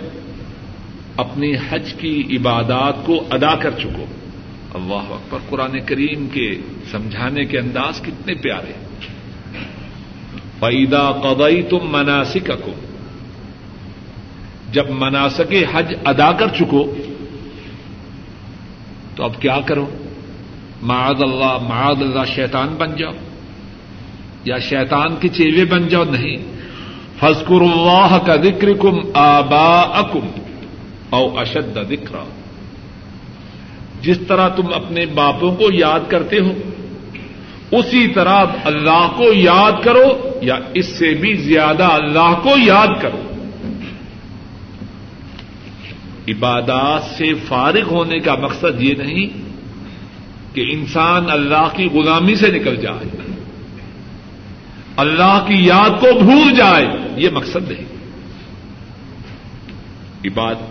[1.18, 4.06] اپنی حج کی عبادات کو ادا کر چکو،
[4.74, 6.62] اللہ اکبر، قرآن کریم کے
[6.92, 8.87] سمجھانے کے انداز کتنے پیارے۔ ہیں
[10.60, 12.52] فعیدہ قدئی تم مناسک
[14.72, 16.96] جب مناسک حج ادا کر چکو،
[19.16, 19.86] تو اب کیا کرو؟
[20.82, 23.14] معاد اللہ معاد اللہ شیطان بن جاؤ۔
[24.46, 26.58] یا شیطان کے چیلے بن جاؤ، نہیں۔
[27.20, 30.28] فضکر اللہ کا ذکر کم آبا اکم
[31.10, 32.16] او اشد ذکر
[34.02, 36.52] جس طرح تم اپنے باپوں کو یاد کرتے ہو
[37.72, 43.24] اسی طرح اللہ کو یاد کرو یا اس سے بھی زیادہ اللہ کو یاد کرو۔
[46.28, 49.28] عبادات سے فارغ ہونے کا مقصد یہ نہیں
[50.56, 53.18] کہ انسان اللہ کی غلامی سے نکل جائے،
[54.98, 57.98] اللہ کی یاد کو بھول جائے، یہ مقصد نہیں۔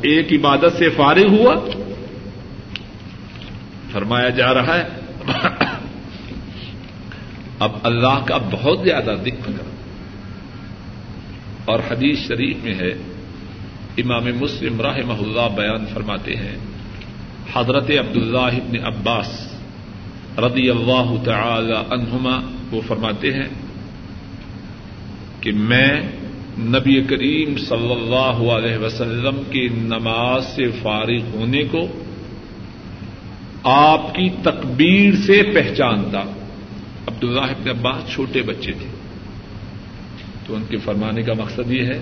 [0.03, 1.55] ایک عبادت سے فارغ ہوا،
[3.92, 4.84] فرمایا جا رہا ہے
[7.59, 9.74] اب اللہ کا بہت زیادہ ذکر کر
[11.64, 12.92] اور حدیث شریف میں ہے،
[13.98, 16.57] امام مسلم راہ اللہ بیان فرماتے ہیں،
[17.54, 18.54] حضرت عبد اللہ
[18.86, 19.30] عباس
[20.38, 22.36] رضی اللہ تعالی عنہما
[22.72, 23.48] وہ فرماتے ہیں
[25.40, 25.92] کہ میں
[26.59, 31.86] نبی کریم صلی اللہ علیہ وسلم کی نماز سے فارغ ہونے کو
[33.64, 36.22] آپ کی تکبیر سے پہچانتا
[37.16, 38.86] عبداللہ ابن عباس چھوٹے بچے تھے۔
[40.46, 42.00] تو ان کے فرمانے کا مقصد یہ ہے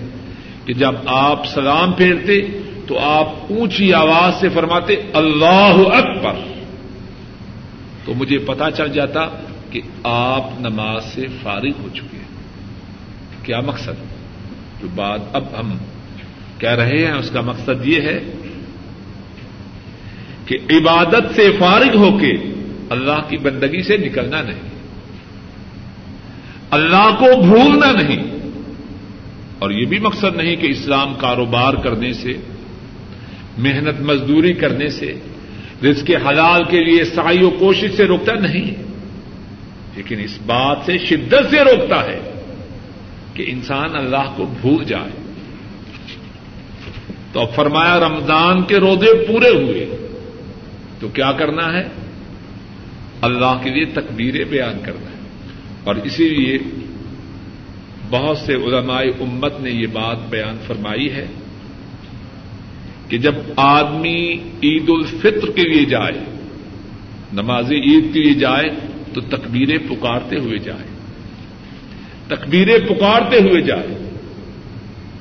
[0.65, 2.39] کہ جب آپ سلام پھیرتے
[2.87, 6.33] تو آپ اونچی آواز سے فرماتے، اللہ اکبر!
[8.05, 9.27] تو مجھے پتا چل جاتا
[9.69, 12.25] کہ آپ نماز سے فارغ ہو چکے ہیں۔
[13.43, 14.03] کیا مقصد؟
[14.81, 15.77] جو بات اب ہم
[16.59, 18.19] کہہ رہے ہیں، اس کا مقصد یہ ہے
[20.45, 22.33] کہ عبادت سے فارغ ہو کے
[22.89, 24.74] اللہ کی بندگی سے نکلنا نہیں۔
[26.75, 28.23] اللہ کو بھولنا نہیں۔
[29.59, 32.33] اور یہ بھی مقصد نہیں کہ اسلام کاروبار کرنے سے،
[33.57, 35.13] محنت مزدوری کرنے سے،
[35.83, 38.83] رزق کے حلال کے لیے سائی و کوشش سے روکتا نہیں۔
[39.95, 42.19] لیکن اس بات سے شدت سے روکتا ہے
[43.33, 45.33] کہ انسان اللہ کو بھول جائے۔
[47.33, 50.07] تو اب فرمایا، رمضان کے روزے پورے ہوئے۔
[50.99, 51.83] تو کیا کرنا ہے؟
[53.21, 55.14] اللہ کے لیے تکبیریں بیان کرنا ہے۔
[55.85, 56.57] اور اسی لیے
[58.09, 61.27] بہت سے علماء امت نے یہ بات بیان فرمائی ہے
[63.09, 64.33] کہ جب آدمی
[64.63, 66.23] عید الفطر کے لیے جائے،
[67.33, 68.69] نماز عید کے لیے جائے،
[69.13, 70.87] تو تکبیریں پکارتے ہوئے جائے۔
[72.27, 74.09] تکبیریں پکارتے ہوئے جائے۔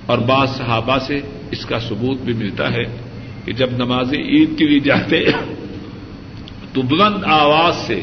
[0.06, 2.96] اور بعض صحابہ سے اس کا ثبوت بھی ملتا ہے
[3.44, 5.24] کہ جب نماز عید کے لیے جاتے
[6.72, 8.00] تو بلند آواز سے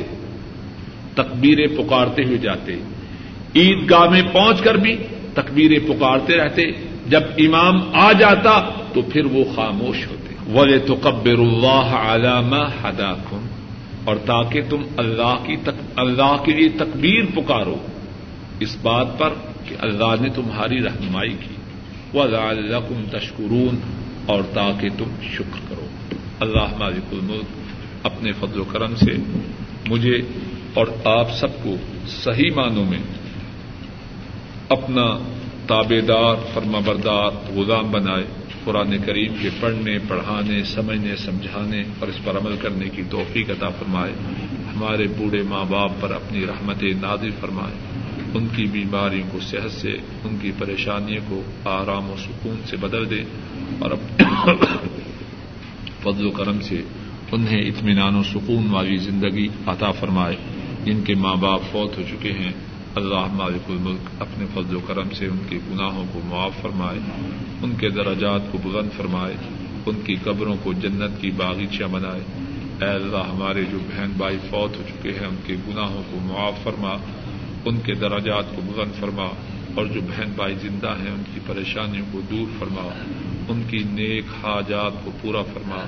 [1.16, 2.76] تکبیریں پکارتے ہوئے جاتے
[3.56, 4.96] عید گاہ میں پہنچ کر بھی
[5.34, 6.66] تکبیریں پکارتے رہتے
[7.08, 8.60] جب امام آ جاتا
[8.94, 13.14] تو پھر وہ خاموش ہوتے وے تو قبر اللہ علامہ ہدا
[14.04, 17.76] اور تاکہ تم اللہ کی تک اللہ کے لیے تکبیر پکارو
[18.60, 19.34] اس بات پر
[19.68, 21.56] کہ اللہ نے تمہاری رہنمائی کی
[22.14, 23.80] وہ اللہ تشکرون
[24.26, 25.88] اور تاکہ تم شکر کرو
[26.40, 29.16] اللہ مالک الملک اپنے فضل و کرم سے
[29.90, 30.18] مجھے
[30.74, 31.76] اور آپ سب کو
[32.08, 33.00] صحیح معنوں میں
[34.70, 35.18] اپنا
[35.68, 38.24] تابے دار فرما بردار غلام بنائے،
[38.64, 43.70] قرآن کریم کے پڑھنے، پڑھانے، سمجھنے، سمجھانے اور اس پر عمل کرنے کی توفیق عطا
[43.70, 44.12] فرمائے۔
[44.76, 47.74] ہمارے بوڑھے ماں باپ پر اپنی رحمت نادر فرمائے۔
[48.34, 49.92] ان کی بیماریوں کو صحت سے،
[50.24, 53.24] ان کی پریشانیوں کو آرام و سکون سے بدل دے
[53.80, 53.92] اور
[56.04, 56.82] فضل و کرم سے
[57.32, 60.36] انہیں اطمینان و سکون والی زندگی عطا فرمائے۔
[60.86, 62.52] جن کے ماں باپ فوت ہو چکے ہیں۔
[62.96, 67.00] اللہ مالک الملک اپنے فضل و کرم سے ان کے گناہوں کو معاف فرمائے،
[67.62, 69.34] ان کے دراجات کو بلند فرمائے،
[69.86, 72.22] ان کی قبروں کو جنت کی باغیچہ بنائے۔
[72.82, 76.64] اے اللہ، ہمارے جو بہن بھائی فوت ہو چکے ہیں، ان کے گناہوں کو معاف
[76.64, 76.98] فرما،
[77.66, 79.26] ان کے دراجات کو بلند فرما۔
[79.76, 82.90] اور جو بہن بھائی زندہ ہیں، ان کی پریشانیوں کو دور فرما،
[83.48, 85.86] ان کی نیک حاجات کو پورا فرما۔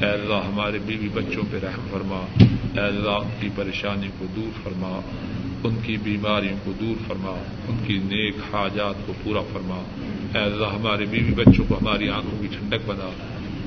[0.00, 2.26] اے اللہ، ہمارے بیوی بچوں پہ رحم فرما۔
[2.74, 5.00] اے اللہ، ان کی پریشانی کو دور فرما۔
[5.64, 9.82] ان کی بیماریوں کو دور فرما۔ ان کی نیک حاجات کو پورا فرما۔
[10.34, 13.10] اے اللہ، ہمارے بیوی بچوں کو ہماری آنکھوں کی ٹھنڈک بنا۔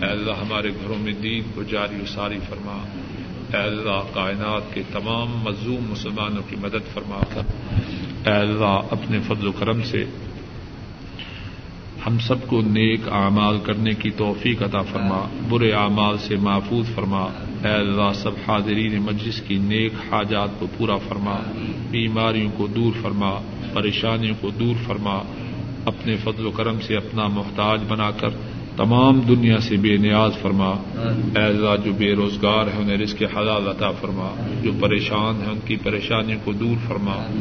[0.05, 2.87] اے اللہ، ہمارے گھروں میں دین کو جاری و ساری فرما۔
[3.53, 7.41] اے اللہ، کائنات کے تمام مظلوم مسلمانوں کی مدد فرما۔
[8.25, 10.05] اے اللہ اپنے فضل و کرم سے
[12.05, 17.21] ہم سب کو نیک اعمال کرنے کی توفیق عطا فرما، برے اعمال سے محفوظ فرما
[17.63, 21.35] اے اللہ سب حاضرین مجلس کی نیک حاجات کو پورا فرما،
[21.91, 23.31] بیماریوں کو دور فرما،
[23.73, 25.21] پریشانیوں کو دور فرما،
[25.85, 28.29] اپنے فضل و کرم سے اپنا محتاج بنا کر
[28.77, 30.71] تمام دنیا سے بے نیاز فرما۔
[31.35, 35.75] اللہ جو بے روزگار ہیں انہیں رزق حلال عطا فرما۔ جو پریشان ہیں ان کی
[35.75, 37.31] پریشانیوں کو دور فرما۔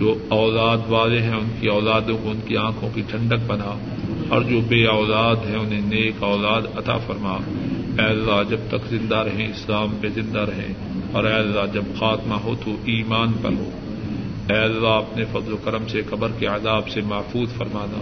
[0.00, 3.78] جو اولاد والے ہیں ان کی اولادوں کو ان کی آنکھوں کی ٹھنڈک بنا۔
[4.28, 7.38] اور جو بے اولاد ہیں انہیں نیک اولاد عطا فرما۔
[7.98, 10.74] اللہ جب تک زندہ رہیں اسلام پہ زندہ رہیں۔
[11.12, 13.70] اور اللہ جب خاتمہ ہو تو ایمان پر ہو۔
[14.50, 17.98] اے اللہ اپنے فضل و کرم سے، قبر کے عذاب سے محفوظ فرمانا۔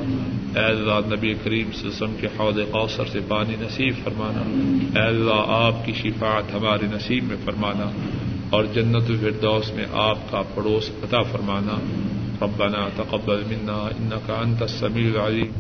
[0.60, 4.40] اے اللہ نبی کریم سسم کے حوض قوثر سے پانی نصیب فرمانا۔
[5.00, 7.90] اے اللہ آپ کی شفاعت ہمارے نصیب میں فرمانا۔
[8.50, 11.78] اور جنت الفردوس میں آپ کا پڑوس عطا فرمانا۔
[12.44, 15.52] ربنا تقبل منا انك انت السميع العليم